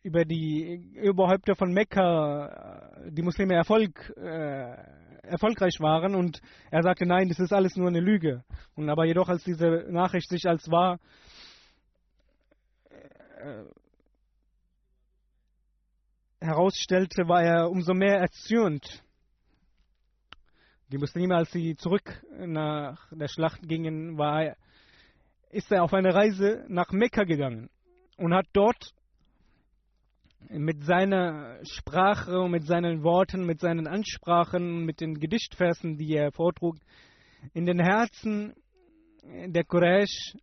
über 0.03 0.25
die 0.25 1.01
Oberhäupter 1.09 1.55
von 1.55 1.73
Mekka 1.73 3.03
äh, 3.07 3.11
die 3.13 3.23
Muslime 3.23 3.55
Erfolg, 3.55 4.13
äh, 4.17 4.77
erfolgreich 5.23 5.79
waren 5.79 6.15
und 6.15 6.41
er 6.71 6.83
sagte, 6.83 7.07
nein, 7.07 7.29
das 7.29 7.39
ist 7.39 7.53
alles 7.53 7.77
nur 7.77 7.89
eine 7.89 8.01
Lüge. 8.01 8.45
Und 8.75 8.91
aber 8.91 9.05
jedoch, 9.05 9.29
als 9.29 9.45
diese 9.45 9.87
Nachricht 9.91 10.29
sich 10.29 10.47
als 10.47 10.69
wahr 10.71 10.99
äh, 12.91 13.65
herausstellte, 16.41 17.29
war 17.29 17.43
er 17.43 17.71
umso 17.71 17.95
mehr 17.95 18.19
erzürnt. 18.19 19.05
Die 20.89 20.99
Muslime, 20.99 21.37
als 21.37 21.53
sie 21.53 21.77
zurück 21.77 22.23
nach 22.39 23.09
der 23.13 23.29
Schlacht 23.29 23.63
gingen, 23.63 24.19
war, 24.19 24.57
ist 25.51 25.71
er 25.71 25.85
auf 25.85 25.95
eine 25.95 26.13
Reise 26.13 26.65
nach 26.69 26.91
Mekka 26.91 27.23
gegangen 27.23 27.71
und 28.17 28.35
hat 28.35 28.47
dort 28.53 28.93
mit 30.49 30.85
seiner 30.85 31.59
Sprache 31.65 32.39
und 32.41 32.51
mit 32.51 32.67
seinen 32.67 33.03
Worten, 33.03 33.47
mit 33.47 33.61
seinen 33.61 33.87
Ansprachen, 33.87 34.85
mit 34.85 35.01
den 35.01 35.15
Gedichtversen, 35.15 35.97
die 35.97 36.15
er 36.15 36.33
vortrug, 36.33 36.77
in 37.55 37.67
den 37.67 37.81
Herzen 37.81 38.55
der 39.23 39.65
Quraysh 39.65 40.37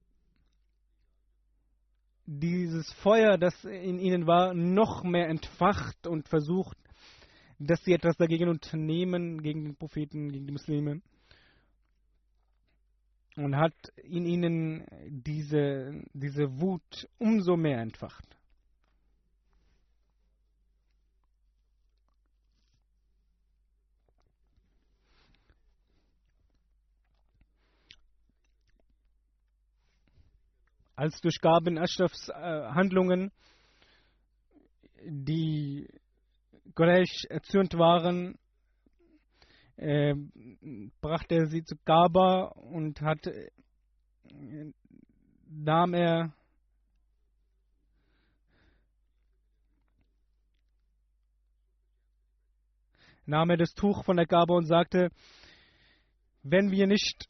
dieses 2.26 2.92
Feuer, 3.02 3.38
das 3.38 3.64
in 3.64 4.00
ihnen 4.00 4.28
war, 4.28 4.54
noch 4.54 5.04
mehr 5.04 5.28
entfacht 5.30 6.06
und 6.06 6.28
versucht, 6.28 6.78
dass 7.58 7.84
sie 7.84 7.94
etwas 7.94 8.16
dagegen 8.18 8.50
unternehmen, 8.50 9.42
gegen 9.42 9.64
den 9.64 9.76
Propheten, 9.76 10.32
gegen 10.32 10.46
die 10.46 10.52
Muslime. 10.52 11.02
Und 13.36 13.56
hat 13.56 13.74
in 14.04 14.26
ihnen 14.26 14.86
diese, 15.08 16.04
diese 16.14 16.60
Wut 16.60 17.08
umso 17.18 17.58
mehr 17.58 17.80
entfacht. 17.80 18.39
Als 31.00 31.22
durch 31.22 31.40
Gabin 31.40 31.78
Ashrafs 31.78 32.28
äh, 32.28 32.34
Handlungen 32.34 33.32
die 35.02 35.88
Quraysh 36.76 37.24
erzürnt 37.30 37.74
waren, 37.78 38.38
äh, 39.78 40.14
brachte 41.00 41.36
er 41.36 41.46
sie 41.46 41.64
zu 41.64 41.78
Gaba 41.86 42.48
und 42.48 43.00
hat, 43.00 43.28
äh, 43.28 43.50
nahm 45.48 45.94
er 45.94 46.34
nahm 53.26 53.52
er 53.52 53.58
das 53.58 53.74
Tuch 53.74 54.04
von 54.04 54.18
der 54.18 54.26
Gabe 54.26 54.52
und 54.52 54.66
sagte, 54.66 55.12
wenn 56.44 56.72
wir 56.72 56.88
nicht 56.88 57.30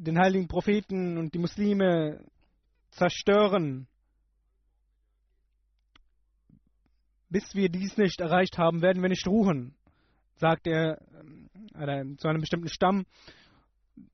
den 0.00 0.18
heiligen 0.18 0.48
Propheten 0.48 1.18
und 1.18 1.34
die 1.34 1.38
Muslime 1.38 2.24
zerstören, 2.90 3.86
bis 7.28 7.54
wir 7.54 7.68
dies 7.68 7.96
nicht 7.98 8.20
erreicht 8.20 8.56
haben, 8.56 8.80
werden 8.80 9.02
wir 9.02 9.10
nicht 9.10 9.26
ruhen, 9.26 9.74
sagt 10.36 10.66
er 10.66 11.00
äh, 11.74 12.16
zu 12.16 12.28
einem 12.28 12.40
bestimmten 12.40 12.68
Stamm, 12.68 13.04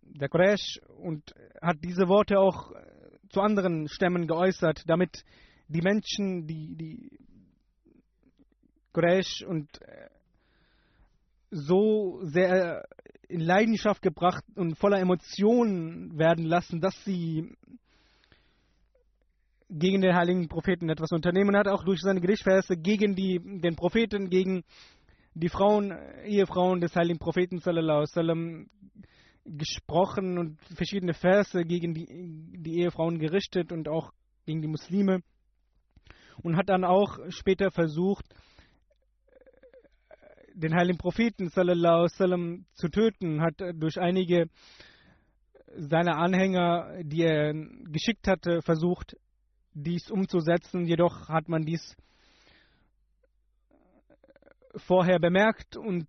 der 0.03 0.29
Quraysh, 0.29 0.81
und 0.99 1.35
hat 1.63 1.77
diese 1.85 2.09
Worte 2.09 2.41
auch 2.41 2.73
äh, 2.73 3.29
zu 3.31 3.41
anderen 3.41 3.89
Stämmen 3.89 4.27
geäußert, 4.27 4.83
damit 4.87 5.25
die 5.69 5.83
Menschen, 5.83 6.49
die, 6.49 6.75
die 6.75 7.19
Quraysh 8.93 9.43
und 9.43 9.81
äh, 9.83 10.09
so 11.51 12.19
sehr 12.23 12.85
in 13.29 13.41
Leidenschaft 13.41 14.03
gebracht 14.03 14.45
und 14.55 14.79
voller 14.79 14.99
Emotionen 14.99 16.19
werden 16.19 16.45
lassen, 16.45 16.81
dass 16.81 16.95
sie 17.05 17.57
gegen 19.69 20.01
den 20.01 20.15
heiligen 20.15 20.49
Propheten 20.49 20.89
etwas 20.89 21.11
unternehmen. 21.13 21.51
Und 21.51 21.57
hat 21.57 21.69
auch 21.69 21.85
durch 21.85 22.01
seine 22.01 22.21
Gedichtverse 22.21 22.77
gegen 22.77 23.15
die, 23.15 23.41
den 23.43 23.77
Propheten, 23.77 24.31
gegen 24.31 24.65
die 25.35 25.49
Frauen, 25.49 25.93
Ehefrauen 26.25 26.81
des 26.81 26.95
heiligen 26.95 27.19
Propheten 27.19 27.59
sallam, 27.59 28.69
gesprochen 29.45 30.39
und 30.39 30.59
verschiedene 30.75 31.15
Verse 31.15 31.63
gegen 31.65 31.95
die, 31.95 32.07
die 32.59 32.81
Ehefrauen 32.81 33.19
gerichtet 33.19 33.71
und 33.71 33.89
auch 33.89 34.13
gegen 34.45 34.63
die 34.63 34.69
Muslime. 34.69 35.21
Und 36.43 36.57
hat 36.57 36.69
dann 36.69 36.85
auch 36.85 37.19
später 37.29 37.71
versucht, 37.71 38.25
den 40.57 40.75
heiligen 40.75 40.99
Propheten 40.99 41.51
sallam, 41.51 42.65
zu 42.75 42.89
töten, 42.89 43.43
hat 43.43 43.61
durch 43.75 44.01
einige 44.01 44.49
seiner 45.77 46.17
Anhänger, 46.17 47.03
die 47.03 47.23
er 47.23 47.53
geschickt 47.53 48.27
hatte, 48.27 48.63
versucht, 48.63 49.17
dies 49.75 50.11
umzusetzen. 50.11 50.87
Jedoch 50.87 51.29
hat 51.29 51.49
man 51.49 51.63
dies 51.63 51.95
vorher 54.77 55.19
bemerkt 55.19 55.77
und 55.77 56.07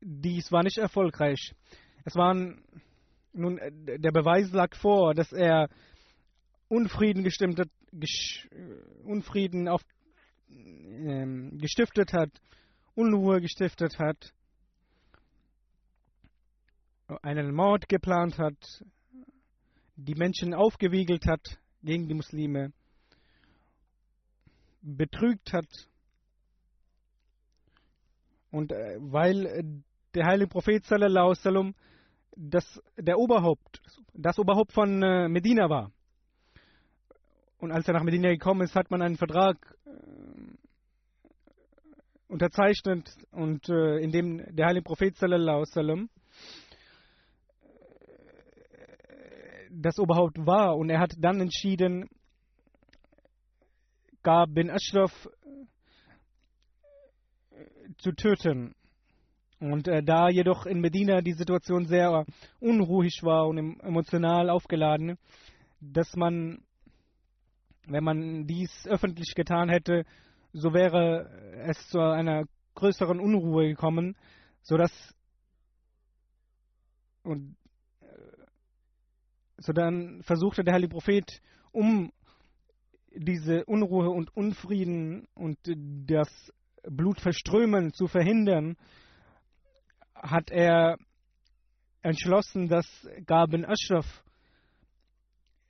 dies 0.00 0.52
war 0.52 0.62
nicht 0.62 0.76
erfolgreich. 0.76 1.54
Es 2.04 2.14
waren 2.16 2.62
nun 3.32 3.58
der 3.58 4.12
Beweis 4.12 4.52
lag 4.52 4.76
vor, 4.76 5.14
dass 5.14 5.32
er 5.32 5.68
Unfrieden 6.68 7.24
gestimmt 7.24 7.58
hat, 7.60 7.68
Unfrieden 9.04 9.68
auf, 9.68 9.82
ähm, 10.50 11.56
gestiftet 11.58 12.12
hat 12.12 12.30
Unruhe 12.96 13.42
gestiftet 13.42 13.98
hat, 13.98 14.32
einen 17.22 17.54
Mord 17.54 17.88
geplant 17.88 18.38
hat, 18.38 18.56
die 19.96 20.14
Menschen 20.14 20.54
aufgewiegelt 20.54 21.26
hat 21.26 21.60
gegen 21.82 22.08
die 22.08 22.14
Muslime, 22.14 22.72
betrügt 24.80 25.52
hat. 25.52 25.68
Und 28.50 28.72
äh, 28.72 28.96
weil 28.98 29.46
äh, 29.46 29.62
der 30.14 30.26
heilige 30.26 30.48
Prophet 30.48 30.84
sallallahu 30.86 31.34
sallam, 31.34 31.74
das 32.34 32.80
der 32.96 33.18
Oberhaupt, 33.18 33.82
das 34.14 34.38
Oberhaupt 34.38 34.72
von 34.72 35.02
äh, 35.02 35.28
Medina 35.28 35.68
war. 35.68 35.92
Und 37.58 37.72
als 37.72 37.86
er 37.88 37.94
nach 37.94 38.02
Medina 38.02 38.30
gekommen 38.30 38.62
ist, 38.62 38.74
hat 38.74 38.90
man 38.90 39.02
einen 39.02 39.16
Vertrag 39.16 39.76
unterzeichnet 42.28 43.10
und 43.32 43.68
äh, 43.68 43.98
in 43.98 44.10
dem 44.10 44.42
der 44.54 44.66
heilige 44.66 44.84
Prophet 44.84 45.16
sallallahu 45.16 45.64
sallam 45.64 46.08
das 49.70 49.98
Oberhaupt 49.98 50.38
war 50.46 50.76
und 50.76 50.90
er 50.90 51.00
hat 51.00 51.14
dann 51.18 51.40
entschieden, 51.40 52.08
Gab 54.22 54.54
bin 54.54 54.70
Ashraf 54.70 55.28
äh, 57.52 57.64
zu 57.98 58.10
töten. 58.10 58.74
Und 59.60 59.86
äh, 59.86 60.02
da 60.02 60.28
jedoch 60.28 60.66
in 60.66 60.80
Medina 60.80 61.20
die 61.20 61.32
Situation 61.32 61.86
sehr 61.86 62.24
unruhig 62.58 63.20
war 63.22 63.46
und 63.46 63.80
emotional 63.80 64.50
aufgeladen, 64.50 65.16
dass 65.80 66.16
man, 66.16 66.58
wenn 67.86 68.02
man 68.02 68.46
dies 68.48 68.86
öffentlich 68.88 69.34
getan 69.36 69.68
hätte, 69.68 70.04
so 70.56 70.72
wäre 70.72 71.28
es 71.68 71.88
zu 71.88 72.00
einer 72.00 72.44
größeren 72.74 73.20
Unruhe 73.20 73.68
gekommen, 73.68 74.16
sodass 74.62 74.90
und 77.22 77.56
äh, 78.00 78.06
so 79.58 79.72
dann 79.74 80.22
versuchte 80.22 80.64
der 80.64 80.74
heilige 80.74 80.92
Prophet, 80.94 81.42
um 81.72 82.10
diese 83.14 83.66
Unruhe 83.66 84.08
und 84.08 84.34
Unfrieden 84.34 85.26
und 85.34 85.58
das 86.06 86.28
Blutverströmen 86.88 87.92
zu 87.92 88.06
verhindern, 88.06 88.76
hat 90.14 90.50
er 90.50 90.96
entschlossen, 92.00 92.68
dass 92.68 92.86
Gaben 93.26 93.66
Ashraf 93.66 94.24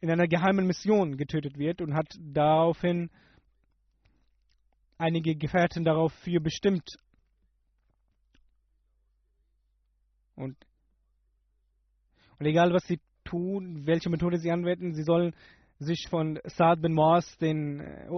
in 0.01 0.11
einer 0.11 0.29
geheimen 0.29 0.67
Mission 0.67 1.17
getötet 1.17 1.59
wird 1.59 1.81
und 1.81 1.95
hat 1.95 2.15
daraufhin 2.21 3.11
einige 4.99 5.37
Gefährten 5.37 5.85
dafür 5.85 6.41
bestimmt. 6.41 6.99
Und, 10.35 10.57
und 12.39 12.47
egal 12.47 12.73
was 12.73 12.85
sie 12.85 13.01
tun, 13.25 13.87
welche 13.87 14.11
Methode 14.11 14.39
sie 14.39 14.51
anwenden, 14.51 14.95
sie 14.95 15.03
sollen 15.03 15.35
sich 15.79 16.07
von 16.09 16.39
Saad 16.45 16.81
bin 16.81 16.95
Moas, 16.95 17.37
den 17.39 17.81
äh, 17.81 18.09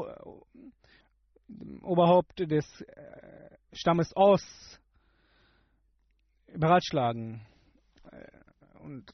Oberhaupt 1.83 2.41
des 2.41 2.81
äh, 2.83 3.57
Stammes 3.72 4.12
Aus, 4.14 4.43
beratschlagen. 6.57 7.47
Äh, 8.11 8.81
und, 8.81 9.12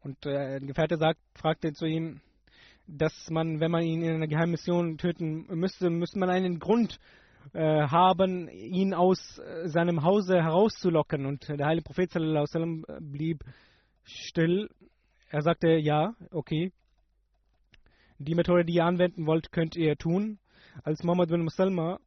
und 0.00 0.26
äh, 0.26 0.56
ein 0.56 0.66
Gefährte 0.66 0.96
sagt, 0.96 1.20
fragte 1.34 1.72
zu 1.72 1.86
ihm, 1.86 2.20
dass 2.88 3.30
man, 3.30 3.60
wenn 3.60 3.70
man 3.70 3.82
ihn 3.82 4.02
in 4.02 4.14
einer 4.14 4.26
Geheimmission 4.26 4.96
töten 4.96 5.46
müsste, 5.54 5.90
müsste 5.90 6.18
man 6.18 6.30
einen 6.30 6.58
Grund 6.58 6.98
äh, 7.52 7.86
haben, 7.86 8.48
ihn 8.48 8.94
aus 8.94 9.38
äh, 9.38 9.68
seinem 9.68 10.02
Hause 10.02 10.42
herauszulocken. 10.42 11.26
Und 11.26 11.48
der 11.48 11.66
heilige 11.66 11.84
Prophet 11.84 12.10
sallam, 12.10 12.84
blieb 13.00 13.44
still. 14.04 14.70
Er 15.28 15.42
sagte, 15.42 15.68
ja, 15.68 16.14
okay. 16.30 16.72
Die 18.18 18.34
Methode, 18.34 18.64
die 18.64 18.74
ihr 18.74 18.84
anwenden 18.84 19.26
wollt, 19.26 19.52
könnt 19.52 19.76
ihr 19.76 19.96
tun. 19.96 20.38
Als 20.82 21.04
Muhammad 21.04 21.28
bin 21.28 21.42
Musalma, 21.42 22.00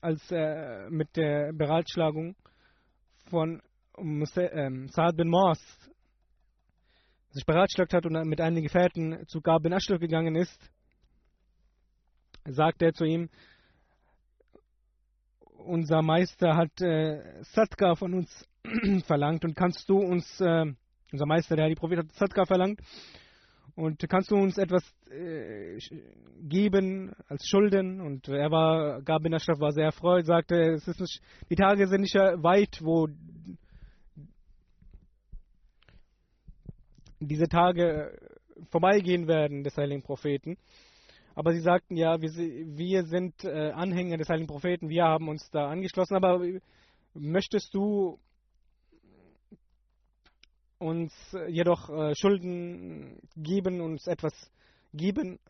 als 0.00 0.20
äh, 0.30 0.90
mit 0.90 1.16
der 1.16 1.52
Beratschlagung 1.52 2.36
von 3.30 3.62
ähm, 3.96 4.88
Saad 4.88 5.16
bin 5.16 5.28
Moas 5.28 5.60
sich 7.34 7.44
beratschlagt 7.44 7.92
hat 7.92 8.06
und 8.06 8.12
mit 8.28 8.40
einigen 8.40 8.62
Gefährten 8.62 9.26
zu 9.26 9.40
Gab 9.40 9.62
bin 9.62 9.76
gegangen 9.76 10.36
ist, 10.36 10.58
sagt 12.46 12.80
er 12.80 12.92
zu 12.94 13.04
ihm, 13.04 13.28
unser 15.40 16.02
Meister 16.02 16.56
hat 16.56 16.80
äh, 16.80 17.42
Sadka 17.42 17.96
von 17.96 18.14
uns 18.14 18.48
verlangt 19.06 19.44
und 19.44 19.56
kannst 19.56 19.88
du 19.88 19.98
uns, 19.98 20.40
äh, 20.40 20.64
unser 21.10 21.26
Meister, 21.26 21.56
der 21.56 21.68
die 21.68 21.74
Prophet 21.74 21.98
hat 21.98 22.12
Sadka 22.12 22.44
verlangt, 22.44 22.80
und 23.76 24.08
kannst 24.08 24.30
du 24.30 24.36
uns 24.36 24.56
etwas 24.56 24.84
äh, 25.10 25.78
geben 26.42 27.12
als 27.26 27.44
Schulden? 27.48 28.00
Und 28.00 28.28
er 28.28 28.52
war, 28.52 29.02
Gab 29.02 29.22
bin 29.24 29.34
Ashraf 29.34 29.58
war 29.58 29.72
sehr 29.72 29.86
erfreut, 29.86 30.26
sagte, 30.26 30.74
es 30.74 30.86
ist 30.86 31.00
nicht, 31.00 31.20
die 31.50 31.56
Tage 31.56 31.88
sind 31.88 32.02
nicht 32.02 32.14
weit, 32.14 32.78
wo 32.80 33.08
diese 37.28 37.48
Tage 37.48 38.18
vorbeigehen 38.70 39.26
werden 39.26 39.64
des 39.64 39.76
heiligen 39.76 40.02
Propheten. 40.02 40.56
Aber 41.34 41.52
sie 41.52 41.60
sagten 41.60 41.96
ja, 41.96 42.20
wir, 42.20 42.30
wir 42.30 43.04
sind 43.04 43.44
äh, 43.44 43.72
Anhänger 43.72 44.16
des 44.16 44.28
heiligen 44.28 44.46
Propheten, 44.46 44.88
wir 44.88 45.04
haben 45.04 45.28
uns 45.28 45.50
da 45.50 45.68
angeschlossen. 45.68 46.14
Aber 46.14 46.40
möchtest 47.14 47.74
du 47.74 48.18
uns 50.78 51.12
jedoch 51.48 51.90
äh, 51.90 52.14
Schulden 52.14 53.20
geben, 53.36 53.80
uns 53.80 54.06
etwas 54.06 54.32
geben 54.92 55.40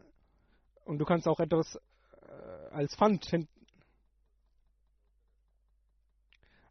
und 0.84 0.98
du 0.98 1.04
kannst 1.04 1.28
auch 1.28 1.40
etwas 1.40 1.76
äh, 1.76 2.74
als 2.74 2.94
Pfand 2.96 3.26
hin 3.26 3.48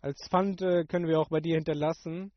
als 0.03 0.27
Pfand 0.27 0.61
äh, 0.61 0.83
können 0.83 1.07
wir 1.07 1.17
auch 1.17 1.29
bei 1.29 1.39
dir 1.39 1.55
hinterlassen. 1.55 2.33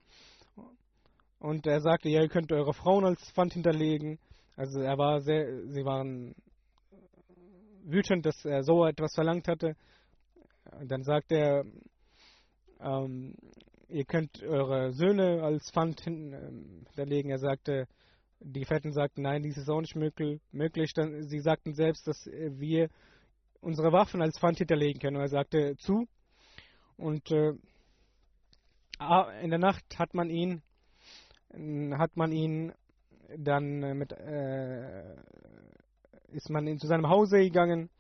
Und 1.39 1.67
er 1.67 1.81
sagte, 1.81 2.09
ja, 2.09 2.23
ihr 2.23 2.29
könnt 2.29 2.53
eure 2.53 2.73
Frauen 2.73 3.05
als 3.05 3.31
Pfand 3.33 3.53
hinterlegen. 3.53 4.19
Also 4.57 4.81
er 4.81 4.97
war 4.97 5.21
sehr, 5.21 5.67
sie 5.69 5.85
waren 5.85 6.35
wütend, 7.85 8.25
dass 8.27 8.45
er 8.45 8.63
so 8.63 8.87
etwas 8.87 9.15
verlangt 9.15 9.49
hatte. 9.49 9.77
Dann 10.85 11.03
sagte 11.03 11.37
er, 11.37 11.65
ähm, 12.81 13.35
ihr 13.89 14.05
könnt 14.05 14.43
eure 14.43 14.93
Söhne 14.93 15.43
als 15.43 15.71
Pfand 15.71 16.01
hinterlegen. 16.01 17.31
Er 17.31 17.39
sagte, 17.39 17.87
die 18.41 18.65
Fetten 18.65 18.93
sagten, 18.93 19.23
nein, 19.23 19.43
dies 19.43 19.57
ist 19.57 19.71
auch 19.71 19.81
nicht 19.81 19.97
möglich. 19.97 20.41
möglich. 20.53 20.93
Dann, 20.95 21.23
sie 21.29 21.41
sagten 21.41 21.75
selbst, 21.75 22.07
dass 22.07 22.27
wir 22.27 22.89
unsere 23.61 23.93
Waffen 23.93 24.23
als 24.23 24.39
Pfand 24.39 24.59
hinterlegen 24.59 25.01
können. 25.01 25.17
Und 25.17 25.23
er 25.23 25.29
sagte 25.29 25.77
zu. 25.77 26.07
Und 26.97 27.31
äh, 27.31 27.53
in 29.43 29.51
der 29.51 29.59
Nacht 29.59 29.85
hat 29.99 30.15
man 30.15 30.31
ihn, 30.31 30.63
hat 31.97 32.17
man 32.17 32.33
ihn 32.33 32.73
dann 33.37 33.83
äh, 33.83 33.95
mit, 33.95 34.13
äh, 34.13 35.17
ist 36.29 36.51
man 36.51 36.79
zu 36.79 36.87
seinem 36.87 37.09
Hause 37.09 37.39
gegangen 37.39 37.91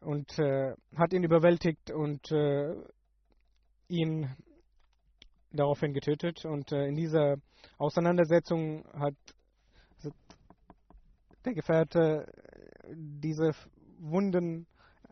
und 0.00 0.38
äh, 0.38 0.74
hat 0.96 1.12
ihn 1.12 1.24
überwältigt 1.24 1.90
und 1.90 2.30
äh, 2.32 2.74
ihn 3.88 4.34
daraufhin 5.52 5.92
getötet. 5.92 6.44
Und 6.44 6.72
äh, 6.72 6.86
in 6.86 6.96
dieser 6.96 7.36
Auseinandersetzung 7.78 8.84
hat 8.94 9.14
der 11.44 11.54
Gefährte 11.54 12.26
diese 12.92 13.52
Wunden 13.98 14.66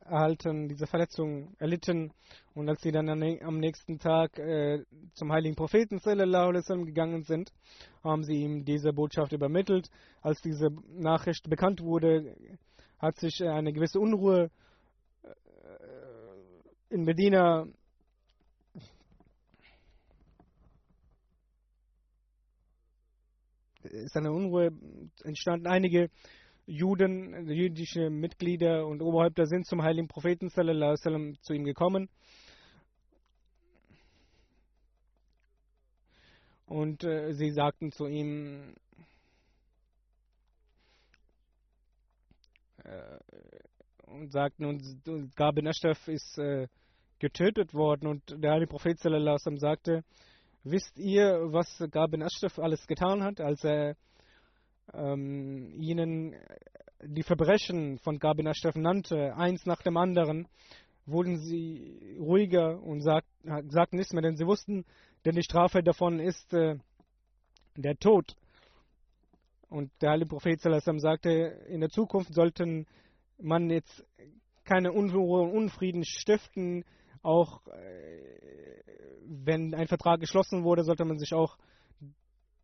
erhalten, 0.09 0.69
diese 0.69 0.87
Verletzung 0.87 1.55
erlitten. 1.59 2.13
Und 2.55 2.69
als 2.69 2.83
sie 2.83 2.93
dann 2.93 3.09
am 3.09 3.59
nächsten 3.59 3.99
Tag 3.99 4.39
äh, 4.39 4.85
zum 5.13 5.33
heiligen 5.33 5.55
Propheten 5.55 5.99
sallam, 5.99 6.85
gegangen 6.85 7.23
sind, 7.23 7.53
haben 8.03 8.25
sie 8.25 8.43
ihm 8.43 8.65
diese 8.65 8.93
Botschaft 8.93 9.33
übermittelt. 9.33 9.89
Als 10.23 10.41
diese 10.41 10.69
Nachricht 10.89 11.49
bekannt 11.49 11.81
wurde, 11.81 12.37
hat 12.99 13.17
sich 13.19 13.43
eine 13.43 13.73
gewisse 13.73 14.01
Unruhe 14.01 14.51
äh, 15.23 16.95
in 16.95 17.05
Medina 17.05 17.67
ist 23.83 24.17
eine 24.17 24.33
Unruhe 24.33 24.71
entstanden. 25.25 25.67
Einige 25.67 26.11
Juden, 26.71 27.49
jüdische 27.49 28.11
Mitglieder 28.11 28.87
und 28.87 29.01
Oberhäupter 29.01 29.47
sind 29.47 29.67
zum 29.67 29.83
heiligen 29.83 30.07
Propheten 30.07 30.51
sallam, 30.51 31.35
zu 31.41 31.55
ihm 31.55 31.65
gekommen. 31.65 32.11
Und 36.67 37.05
äh, 37.05 37.33
sie 37.33 37.53
sagten 37.53 37.91
zu 37.91 38.07
ihm, 38.07 38.75
äh, 42.85 43.19
und 44.07 44.31
sagten, 44.31 44.67
und 44.67 45.35
Gabin 45.37 45.69
Ashraf 45.69 46.07
ist 46.07 46.37
äh, 46.37 46.69
getötet 47.19 47.73
worden. 47.73 48.09
Und 48.09 48.43
der 48.45 48.53
heilige 48.53 48.69
Prophet 48.69 48.99
sallam, 48.99 49.57
sagte, 49.57 50.05
wisst 50.65 50.99
ihr, 50.99 51.51
was 51.51 51.83
Gabin 51.91 52.23
Ashraf 52.23 52.59
alles 52.59 52.87
getan 52.87 53.23
hat, 53.23 53.41
als 53.41 53.65
er 53.65 53.97
ähm, 54.95 55.73
ihnen 55.81 56.35
die 57.03 57.23
Verbrechen 57.23 57.99
von 57.99 58.19
Gabin 58.19 58.49
Ashraf 58.49 58.75
nannte, 58.75 59.37
eins 59.37 59.67
nach 59.67 59.83
dem 59.83 59.97
anderen, 59.97 60.49
wurden 61.07 61.39
sie 61.39 62.17
ruhiger 62.19 62.83
und 62.83 63.01
sagt, 63.01 63.29
sagten 63.69 63.97
nichts 63.97 64.13
mehr, 64.13 64.23
denn 64.23 64.37
sie 64.37 64.47
wussten, 64.47 64.85
denn 65.25 65.35
die 65.35 65.43
Strafe 65.43 65.83
davon 65.83 66.21
ist 66.21 66.53
äh, 66.53 66.77
der 67.77 67.97
Tod. 67.97 68.37
Und 69.71 69.91
der 70.01 70.11
heilige 70.11 70.31
Prophet 70.31 70.61
Salassam 70.61 70.99
sagte, 70.99 71.31
in 71.69 71.81
der 71.81 71.91
Zukunft 71.91 72.35
sollten 72.35 72.87
man 73.39 73.71
jetzt 73.71 74.05
keine 74.65 74.93
Unruhe 74.93 75.43
und 75.43 75.53
Unfrieden 75.53 76.05
stiften. 76.05 76.85
Auch 77.23 77.67
äh, 77.69 78.83
wenn 79.27 79.75
ein 79.75 79.89
Vertrag 79.89 80.21
geschlossen 80.21 80.65
wurde, 80.65 80.85
sollte 80.85 81.05
man 81.05 81.19
sich 81.19 81.35
auch 81.35 81.57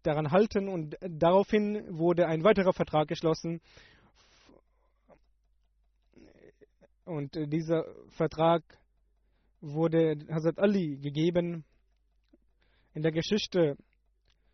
daran 0.07 0.31
halten 0.31 0.69
und 0.69 0.97
daraufhin 1.01 1.99
wurde 1.99 2.27
ein 2.27 2.45
weiterer 2.45 2.73
Vertrag 2.73 3.09
geschlossen. 3.09 3.61
Und 7.05 7.35
dieser 7.35 7.85
Vertrag 8.11 8.63
wurde 9.61 10.19
Hazrat 10.31 10.59
Ali 10.59 10.99
gegeben. 10.99 11.65
In 12.95 13.03
der 13.03 13.13
Geschichte 13.13 13.77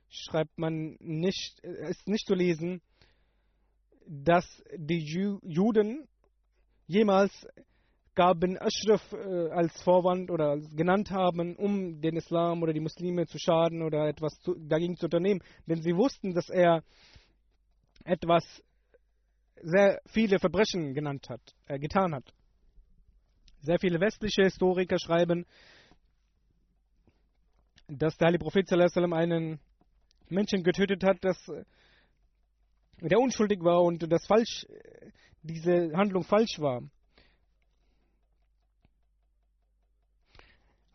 schreibt 0.09 0.59
man 0.59 0.96
nicht, 1.01 1.61
ist 1.61 2.09
nicht 2.09 2.26
zu 2.26 2.34
lesen, 2.34 2.80
dass 4.07 4.44
die 4.76 4.98
Juden 5.42 6.09
jemals 6.86 7.46
Gaben 8.14 8.58
Ashraf 8.58 9.12
äh, 9.12 9.50
als 9.50 9.80
Vorwand 9.82 10.30
oder 10.30 10.50
als 10.50 10.74
genannt 10.74 11.11
haben, 11.11 11.56
um 11.56 12.00
den 12.00 12.16
Islam 12.16 12.62
oder 12.62 12.72
die 12.72 12.80
Muslime 12.80 13.26
zu 13.26 13.38
schaden 13.38 13.82
oder 13.82 14.08
etwas 14.08 14.34
zu, 14.40 14.54
dagegen 14.54 14.96
zu 14.96 15.06
unternehmen. 15.06 15.40
Denn 15.66 15.80
sie 15.80 15.96
wussten, 15.96 16.34
dass 16.34 16.50
er 16.50 16.82
etwas 18.04 18.44
sehr 19.62 20.00
viele 20.06 20.38
Verbrechen 20.38 20.94
genannt 20.94 21.28
hat, 21.28 21.40
äh, 21.68 21.78
getan 21.78 22.14
hat. 22.14 22.24
Sehr 23.62 23.78
viele 23.78 24.00
westliche 24.00 24.42
Historiker 24.42 24.98
schreiben, 24.98 25.46
dass 27.86 28.16
der 28.16 28.26
Heilige 28.26 28.44
Prophet 28.44 28.72
einen 28.72 29.61
Menschen 30.28 30.62
getötet 30.62 31.04
hat, 31.04 31.18
das, 31.22 31.36
äh, 31.48 31.64
der 33.00 33.18
unschuldig 33.18 33.62
war 33.62 33.82
und 33.82 34.11
das 34.11 34.26
falsch, 34.26 34.66
äh, 34.68 35.11
diese 35.42 35.92
Handlung 35.94 36.24
falsch 36.24 36.58
war. 36.58 36.82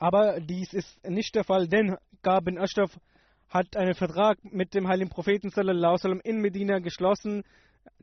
Aber 0.05 0.39
dies 0.39 0.71
ist 0.71 1.03
nicht 1.09 1.33
der 1.33 1.43
Fall, 1.43 1.67
denn 1.67 1.97
Gab 2.21 2.45
bin 2.45 2.59
Ashraf 2.59 2.95
hat 3.49 3.75
einen 3.75 3.95
Vertrag 3.95 4.37
mit 4.43 4.75
dem 4.75 4.87
heiligen 4.87 5.09
Propheten 5.09 5.49
sallallahu 5.49 5.97
sallam, 5.97 6.21
in 6.23 6.41
Medina 6.41 6.77
geschlossen, 6.77 7.41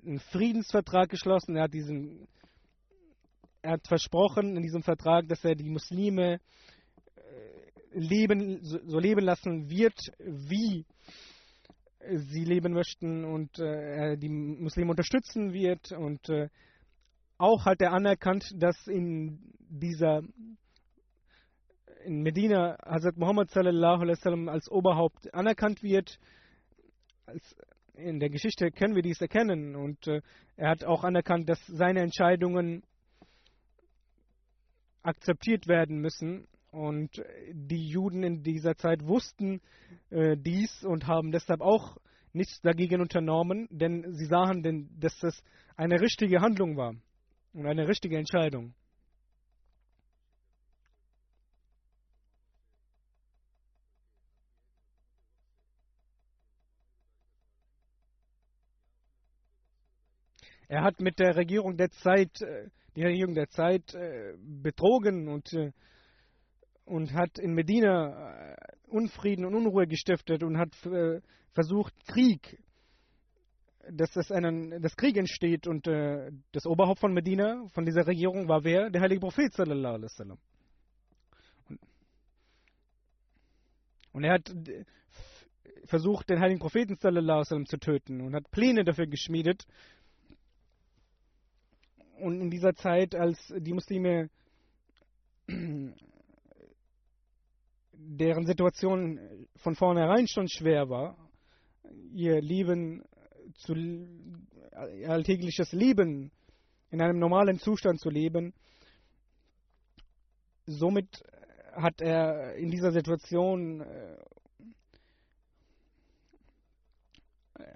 einen 0.04 0.18
Friedensvertrag 0.18 1.10
geschlossen. 1.10 1.54
Er 1.54 1.62
hat 1.62 1.74
diesen 1.74 2.26
er 3.62 3.74
hat 3.74 3.86
versprochen 3.86 4.56
in 4.56 4.64
diesem 4.64 4.82
Vertrag, 4.82 5.28
dass 5.28 5.44
er 5.44 5.54
die 5.54 5.70
Muslime 5.70 6.40
äh, 7.14 7.20
leben, 7.92 8.58
so 8.64 8.98
leben 8.98 9.24
lassen 9.24 9.70
wird, 9.70 10.00
wie 10.18 10.84
sie 12.10 12.44
leben 12.44 12.72
möchten 12.72 13.24
und 13.24 13.60
äh, 13.60 14.16
die 14.16 14.28
Muslime 14.28 14.90
unterstützen 14.90 15.52
wird 15.52 15.92
und 15.92 16.28
äh, 16.30 16.48
auch 17.38 17.64
hat 17.64 17.80
er 17.80 17.92
anerkannt, 17.92 18.52
dass 18.56 18.88
in 18.88 19.38
dieser 19.68 20.22
in 22.04 22.22
Medina 22.22 22.76
Hazrat 22.84 23.16
Muhammad 23.16 23.50
sallallahu 23.50 24.48
als 24.48 24.70
Oberhaupt 24.70 25.32
anerkannt 25.34 25.82
wird. 25.82 26.18
In 27.94 28.20
der 28.20 28.30
Geschichte 28.30 28.70
können 28.70 28.94
wir 28.94 29.02
dies 29.02 29.20
erkennen 29.20 29.76
und 29.76 30.06
äh, 30.06 30.22
er 30.56 30.70
hat 30.70 30.84
auch 30.84 31.04
anerkannt, 31.04 31.48
dass 31.48 31.64
seine 31.66 32.00
Entscheidungen 32.00 32.82
akzeptiert 35.02 35.68
werden 35.68 35.98
müssen 35.98 36.46
und 36.70 37.22
die 37.52 37.88
Juden 37.88 38.22
in 38.22 38.42
dieser 38.42 38.76
Zeit 38.76 39.04
wussten 39.06 39.60
äh, 40.10 40.36
dies 40.36 40.84
und 40.84 41.06
haben 41.06 41.32
deshalb 41.32 41.60
auch 41.60 41.98
nichts 42.32 42.60
dagegen 42.62 43.00
unternommen, 43.00 43.68
denn 43.70 44.12
sie 44.14 44.24
sahen, 44.24 44.62
denn, 44.62 44.88
dass 44.98 45.18
das 45.18 45.42
eine 45.76 46.00
richtige 46.00 46.40
Handlung 46.40 46.76
war 46.76 46.94
und 47.52 47.66
eine 47.66 47.86
richtige 47.88 48.16
Entscheidung. 48.16 48.74
Er 60.72 60.82
hat 60.84 61.00
mit 61.00 61.18
der 61.18 61.36
Regierung 61.36 61.76
der 61.76 61.90
Zeit, 61.90 62.40
äh, 62.40 62.70
die 62.96 63.02
Regierung 63.02 63.34
der 63.34 63.46
Zeit 63.50 63.92
äh, 63.92 64.32
betrogen 64.38 65.28
und, 65.28 65.52
äh, 65.52 65.70
und 66.86 67.12
hat 67.12 67.38
in 67.38 67.52
Medina 67.52 68.56
Unfrieden 68.88 69.44
und 69.44 69.54
Unruhe 69.54 69.86
gestiftet 69.86 70.42
und 70.42 70.56
hat 70.56 70.74
versucht, 71.52 71.92
Krieg, 72.06 72.58
dass 73.90 74.16
es 74.16 74.32
einen, 74.32 74.80
dass 74.80 74.96
Krieg 74.96 75.18
entsteht 75.18 75.66
und 75.66 75.86
das 75.86 76.66
Oberhaupt 76.66 77.00
von 77.00 77.12
Medina, 77.12 77.66
von 77.74 77.84
dieser 77.84 78.06
Regierung 78.06 78.48
war 78.48 78.64
wer? 78.64 78.88
Der 78.90 79.02
heilige 79.02 79.20
Prophet. 79.20 79.54
Und 84.12 84.24
er 84.24 84.32
hat 84.32 84.54
versucht, 85.84 86.30
den 86.30 86.40
heiligen 86.40 86.60
Propheten 86.60 86.96
zu 86.98 87.78
töten 87.78 88.20
und 88.20 88.34
hat 88.34 88.50
Pläne 88.50 88.84
dafür 88.84 89.06
geschmiedet. 89.06 89.66
Und 92.22 92.40
in 92.40 92.50
dieser 92.50 92.72
Zeit, 92.76 93.16
als 93.16 93.52
die 93.58 93.72
Muslime 93.72 94.30
deren 97.94 98.46
Situation 98.46 99.18
von 99.56 99.74
vornherein 99.74 100.28
schon 100.28 100.48
schwer 100.48 100.88
war, 100.88 101.16
ihr 102.12 102.40
Leben 102.40 103.02
zu 103.56 103.74
alltägliches 105.04 105.72
Leben 105.72 106.30
in 106.90 107.00
einem 107.00 107.18
normalen 107.18 107.58
Zustand 107.58 107.98
zu 107.98 108.08
leben. 108.08 108.54
Somit 110.66 111.24
hat 111.72 112.00
er 112.00 112.54
in 112.54 112.70
dieser 112.70 112.92
Situation 112.92 113.80
äh, 113.80 114.16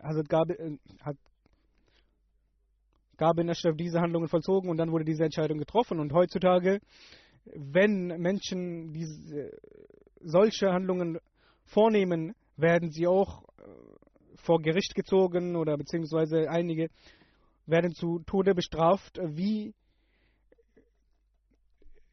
Hazrat 0.04 0.28
Gabi, 0.28 0.52
äh, 0.52 0.78
hat 3.16 3.18
Gabin 3.18 3.50
Ashraf 3.50 3.76
diese 3.76 4.00
Handlungen 4.00 4.28
vollzogen 4.28 4.70
und 4.70 4.76
dann 4.76 4.90
wurde 4.92 5.04
diese 5.04 5.24
Entscheidung 5.24 5.58
getroffen. 5.58 6.00
Und 6.00 6.12
heutzutage, 6.12 6.80
wenn 7.54 8.08
Menschen 8.20 8.92
diese, 8.92 9.50
solche 10.20 10.72
Handlungen 10.72 11.18
vornehmen, 11.64 12.34
werden 12.56 12.90
sie 12.90 13.06
auch 13.06 13.42
äh, 13.58 13.62
vor 14.36 14.60
Gericht 14.60 14.94
gezogen 14.94 15.56
oder 15.56 15.76
beziehungsweise 15.76 16.48
einige 16.50 16.88
werden 17.66 17.94
zu 17.94 18.20
Tode 18.20 18.54
bestraft. 18.54 19.18
Wie, 19.22 19.74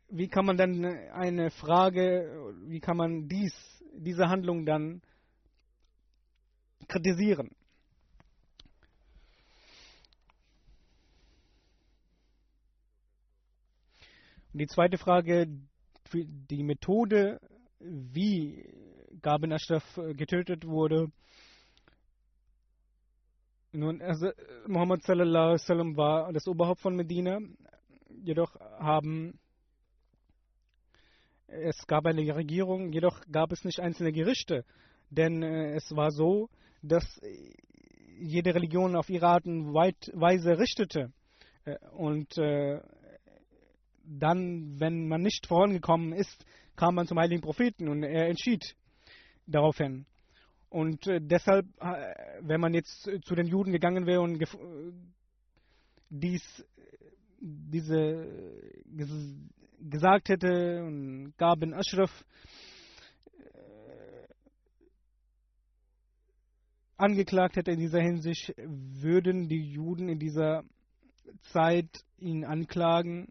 wie 0.09 0.27
kann 0.27 0.45
man 0.45 0.57
dann 0.57 0.85
eine 0.85 1.51
Frage, 1.51 2.53
wie 2.65 2.79
kann 2.79 2.97
man 2.97 3.27
dies, 3.27 3.53
diese 3.93 4.29
Handlung 4.29 4.65
dann 4.65 5.01
kritisieren? 6.87 7.49
Die 14.53 14.67
zweite 14.67 14.97
Frage, 14.97 15.47
die 16.13 16.63
Methode, 16.63 17.39
wie 17.79 18.65
Gabin 19.21 19.51
Ashraf 19.51 19.97
äh, 19.97 20.13
getötet 20.13 20.65
wurde. 20.65 21.11
Nun, 23.71 24.01
also 24.01 24.29
Muhammad 24.67 25.01
sallallahu 25.03 25.53
wasallam 25.53 25.97
war 25.97 26.31
das 26.31 26.47
Oberhaupt 26.47 26.81
von 26.81 26.95
Medina, 26.95 27.39
jedoch 28.23 28.55
haben 28.59 29.39
es 31.47 31.85
gab 31.87 32.05
eine 32.05 32.35
Regierung, 32.35 32.91
jedoch 32.91 33.21
gab 33.31 33.51
es 33.51 33.63
nicht 33.63 33.79
einzelne 33.79 34.11
Gerichte, 34.11 34.65
denn 35.09 35.43
äh, 35.43 35.75
es 35.75 35.95
war 35.95 36.11
so, 36.11 36.49
dass 36.81 37.03
jede 38.19 38.53
Religion 38.55 38.95
auf 38.95 39.09
ihre 39.09 39.27
Art 39.27 39.45
und 39.45 39.73
Weise 39.73 40.57
richtete. 40.57 41.11
Äh, 41.65 41.77
und 41.91 42.37
äh, 42.37 42.81
dann, 44.19 44.79
wenn 44.79 45.07
man 45.07 45.21
nicht 45.21 45.47
vorangekommen 45.47 46.13
ist, 46.13 46.45
kam 46.75 46.95
man 46.95 47.07
zum 47.07 47.19
heiligen 47.19 47.41
Propheten 47.41 47.87
und 47.87 48.03
er 48.03 48.27
entschied 48.27 48.75
daraufhin. 49.45 50.05
Und 50.69 51.05
äh, 51.07 51.19
deshalb, 51.21 51.67
äh, 51.79 52.15
wenn 52.41 52.59
man 52.59 52.73
jetzt 52.73 53.09
zu 53.25 53.35
den 53.35 53.45
Juden 53.45 53.71
gegangen 53.71 54.07
wäre 54.07 54.21
und 54.21 54.43
dies, 56.09 56.65
diese 57.39 58.27
ges 58.85 59.09
gesagt 59.79 60.29
hätte 60.29 60.81
und 60.83 61.33
Gabin 61.37 61.73
Ashraf 61.73 62.23
äh, 63.37 64.27
angeklagt 66.95 67.57
hätte 67.57 67.71
in 67.71 67.79
dieser 67.79 67.99
Hinsicht, 68.01 68.53
würden 68.57 69.49
die 69.49 69.73
Juden 69.73 70.07
in 70.07 70.19
dieser 70.19 70.63
Zeit 71.51 71.89
ihn 72.17 72.45
anklagen 72.45 73.27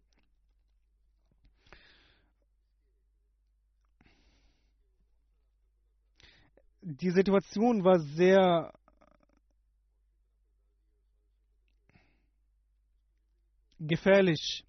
die 6.83 7.11
Situation 7.11 7.85
war 7.85 8.01
sehr 8.01 8.73
gefährlich. 13.79 14.65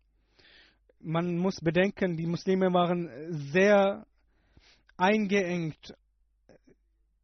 Man 0.99 1.37
muss 1.37 1.59
bedenken, 1.59 2.15
die 2.15 2.27
Muslime 2.27 2.71
waren 2.71 3.09
sehr 3.51 4.05
eingeengt 4.95 5.95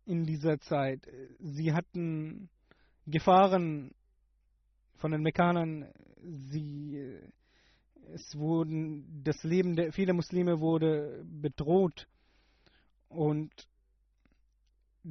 in 0.05 0.25
dieser 0.25 0.59
Zeit. 0.59 1.07
Sie 1.39 1.71
hatten 1.71 2.49
Gefahren 3.05 3.93
von 4.95 5.11
den 5.11 5.21
Mekkanern. 5.21 5.91
Sie, 6.21 7.19
es 8.13 8.35
wurden, 8.35 9.23
das 9.23 9.43
Leben 9.43 9.75
der 9.75 9.93
vieler 9.93 10.13
Muslime 10.13 10.59
wurde 10.59 11.23
bedroht 11.25 12.07
und 13.07 13.51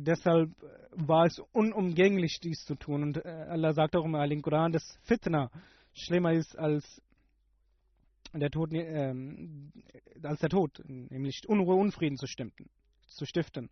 deshalb 0.04 0.50
war 0.92 1.26
es 1.26 1.38
unumgänglich, 1.52 2.40
dies 2.42 2.64
zu 2.64 2.74
tun. 2.74 3.02
Und 3.02 3.24
äh, 3.24 3.28
Allah 3.28 3.72
sagt 3.72 3.96
auch 3.96 4.04
im 4.04 4.16
Heiligen 4.16 4.42
Koran, 4.42 4.72
dass 4.72 4.98
Fitna 5.02 5.50
schlimmer 5.92 6.32
ist 6.32 6.56
als 6.58 7.02
der 8.32 8.50
Tod, 8.50 8.72
ähm, 8.72 9.72
als 10.22 10.40
der 10.40 10.50
Tod, 10.50 10.82
nämlich 10.86 11.48
Unruhe, 11.48 11.76
Unfrieden 11.76 12.16
zu 12.16 12.26
stiften. 12.26 12.68
Zu 13.08 13.26
stiften. 13.26 13.70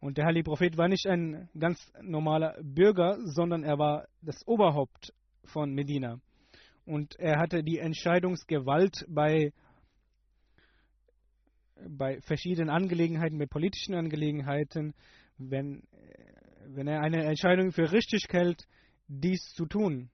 Und 0.00 0.16
der 0.16 0.26
Heilige 0.26 0.44
Prophet 0.44 0.76
war 0.76 0.88
nicht 0.88 1.06
ein 1.06 1.48
ganz 1.58 1.92
normaler 2.00 2.56
Bürger, 2.62 3.18
sondern 3.24 3.64
er 3.64 3.78
war 3.78 4.06
das 4.22 4.46
Oberhaupt 4.46 5.12
von 5.44 5.74
Medina. 5.74 6.20
Und 6.86 7.18
er 7.18 7.38
hatte 7.38 7.62
die 7.62 7.78
Entscheidungsgewalt 7.78 9.04
bei 9.08 9.52
bei 11.86 12.20
verschiedenen 12.22 12.70
Angelegenheiten, 12.70 13.38
bei 13.38 13.46
politischen 13.46 13.94
Angelegenheiten, 13.94 14.94
wenn, 15.36 15.82
wenn 16.66 16.86
er 16.86 17.00
eine 17.00 17.24
Entscheidung 17.24 17.72
für 17.72 17.92
richtig 17.92 18.26
hält, 18.30 18.64
dies 19.06 19.40
zu 19.54 19.66
tun. 19.66 20.10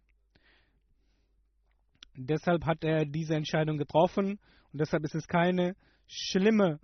Deshalb 2.16 2.64
hat 2.64 2.84
er 2.84 3.04
diese 3.06 3.34
Entscheidung 3.34 3.76
getroffen 3.76 4.38
und 4.72 4.80
deshalb 4.80 5.04
ist 5.04 5.14
es 5.14 5.26
keine 5.26 5.74
schlimme 6.06 6.78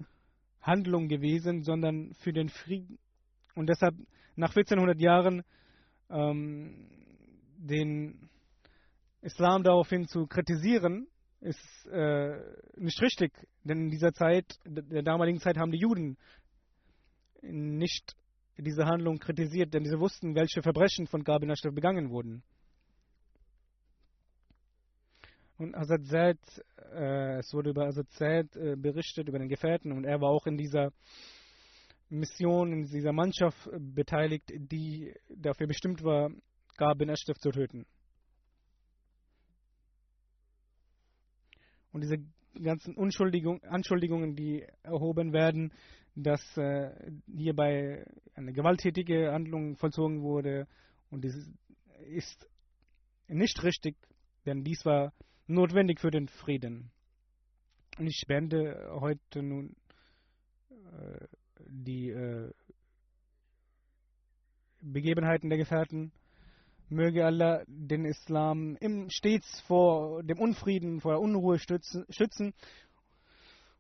Handlung 0.61 1.09
gewesen, 1.09 1.63
sondern 1.63 2.15
für 2.15 2.33
den 2.33 2.49
Frieden. 2.49 2.99
Und 3.55 3.69
deshalb 3.69 3.95
nach 4.37 4.51
1400 4.51 5.01
Jahren 5.01 5.43
ähm, 6.11 6.89
den 7.59 8.29
Islam 9.23 9.63
daraufhin 9.63 10.09
zu 10.09 10.27
kritisieren, 10.27 11.07
ist 11.41 11.87
äh, 11.87 12.39
nicht 12.77 13.01
richtig, 13.01 13.33
denn 13.65 13.85
in 13.85 13.91
dieser 13.91 14.13
Zeit, 14.13 14.47
der 14.65 15.03
damaligen 15.03 15.41
Zeit, 15.41 15.57
haben 15.57 15.71
die 15.71 15.81
Juden 15.81 16.17
nicht 17.43 18.15
diese 18.59 18.85
Handlung 18.85 19.19
kritisiert, 19.19 19.73
denn 19.73 19.85
sie 19.85 19.99
wussten, 19.99 20.35
welche 20.35 20.63
Verbrechen 20.63 21.07
von 21.07 21.25
Gabin 21.25 21.51
Ashraf 21.51 21.75
begangen 21.75 22.11
wurden. 22.11 22.43
Und 25.57 25.75
Hazrat 25.77 26.07
Zaid, 26.07 26.39
äh, 26.93 27.39
es 27.39 27.53
wurde 27.53 27.71
über 27.71 27.87
Hazrat 27.87 28.11
Zaid 28.13 28.57
äh, 28.57 28.77
berichtet, 28.77 29.29
über 29.29 29.39
den 29.39 29.49
Gefährten, 29.49 29.93
und 29.93 30.05
er 30.05 30.21
war 30.21 30.31
auch 30.31 30.47
in 30.47 30.57
dieser 30.57 30.93
Mission, 32.09 32.73
in 32.73 32.87
dieser 32.87 33.13
Mannschaft 33.13 33.69
beteiligt, 33.79 34.51
die 34.51 35.15
dafür 35.29 35.67
bestimmt 35.67 36.03
war, 36.03 36.31
Gabin 36.77 37.11
Ashraf 37.11 37.39
zu 37.39 37.51
töten. 37.51 37.87
Und 41.93 42.03
diese 42.03 42.19
ganzen 42.63 42.95
Unschuldigung, 42.95 43.63
Anschuldigungen, 43.65 44.37
die 44.37 44.65
erhoben 44.83 45.33
werden, 45.33 45.73
dass 46.15 46.41
äh, 46.57 46.91
hierbei 47.27 48.05
eine 48.35 48.53
gewalttätige 48.53 49.33
Handlung 49.33 49.77
vollzogen 49.77 50.23
wurde, 50.23 50.67
und 51.11 51.25
das 51.25 51.35
ist 52.09 52.49
nicht 53.29 53.63
richtig, 53.63 53.97
denn 54.47 54.65
dies 54.65 54.85
war 54.85 55.13
notwendig 55.47 56.01
für 56.01 56.11
den 56.11 56.29
Frieden. 56.29 56.91
Und 57.99 58.07
ich 58.07 58.17
spende 58.17 58.91
heute 59.01 59.43
nun 59.43 59.75
äh, 60.71 61.27
die 61.67 62.11
äh, 62.11 62.51
Begebenheiten 64.81 65.51
der 65.51 65.59
Gefährten. 65.59 66.13
Möge 66.91 67.25
Allah 67.25 67.63
den 67.67 68.05
Islam 68.05 68.77
stets 69.09 69.61
vor 69.63 70.23
dem 70.23 70.39
Unfrieden, 70.39 71.01
vor 71.01 71.13
der 71.13 71.21
Unruhe 71.21 71.59
schützen. 71.59 72.53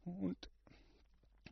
Und, 0.04 0.36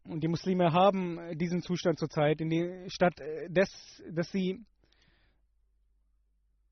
und 0.04 0.22
die 0.22 0.28
Muslime 0.28 0.72
haben 0.72 1.18
diesen 1.36 1.62
Zustand 1.62 1.98
zurzeit, 1.98 2.40
statt 2.88 3.18
des, 3.48 4.02
dass 4.10 4.30
sie 4.30 4.64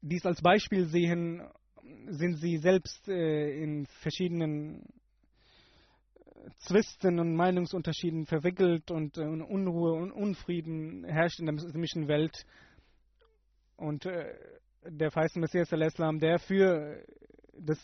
dies 0.00 0.24
als 0.24 0.40
Beispiel 0.40 0.86
sehen, 0.86 1.42
sind 2.08 2.36
sie 2.38 2.58
selbst 2.58 3.08
äh, 3.08 3.62
in 3.62 3.86
verschiedenen 3.86 4.84
Zwisten 6.58 7.18
und 7.18 7.34
Meinungsunterschieden 7.34 8.26
verwickelt 8.26 8.90
und 8.90 9.18
äh, 9.18 9.22
Unruhe 9.22 9.92
und 9.92 10.12
Unfrieden 10.12 11.04
herrscht 11.04 11.40
in 11.40 11.46
der 11.46 11.54
muslimischen 11.54 12.08
Welt. 12.08 12.44
Und 13.76 14.06
äh, 14.06 14.34
der 14.85 15.11
feiste 15.11 15.39
Messias 15.39 15.71
al-Islam, 15.73 16.19
der 16.19 16.39
für 16.39 17.03
das, 17.53 17.79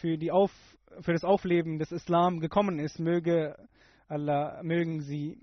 für, 0.00 0.18
die 0.18 0.30
Auf, 0.30 0.52
für 1.00 1.12
das 1.12 1.24
Aufleben 1.24 1.78
des 1.78 1.92
Islam 1.92 2.40
gekommen 2.40 2.78
ist, 2.78 2.98
möge 2.98 3.56
Allah, 4.08 4.62
mögen 4.62 5.00
sie 5.00 5.38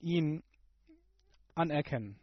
ihn 0.00 0.42
anerkennen. 1.54 2.18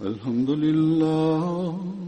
الحمد 0.00 0.50
لله 0.50 2.07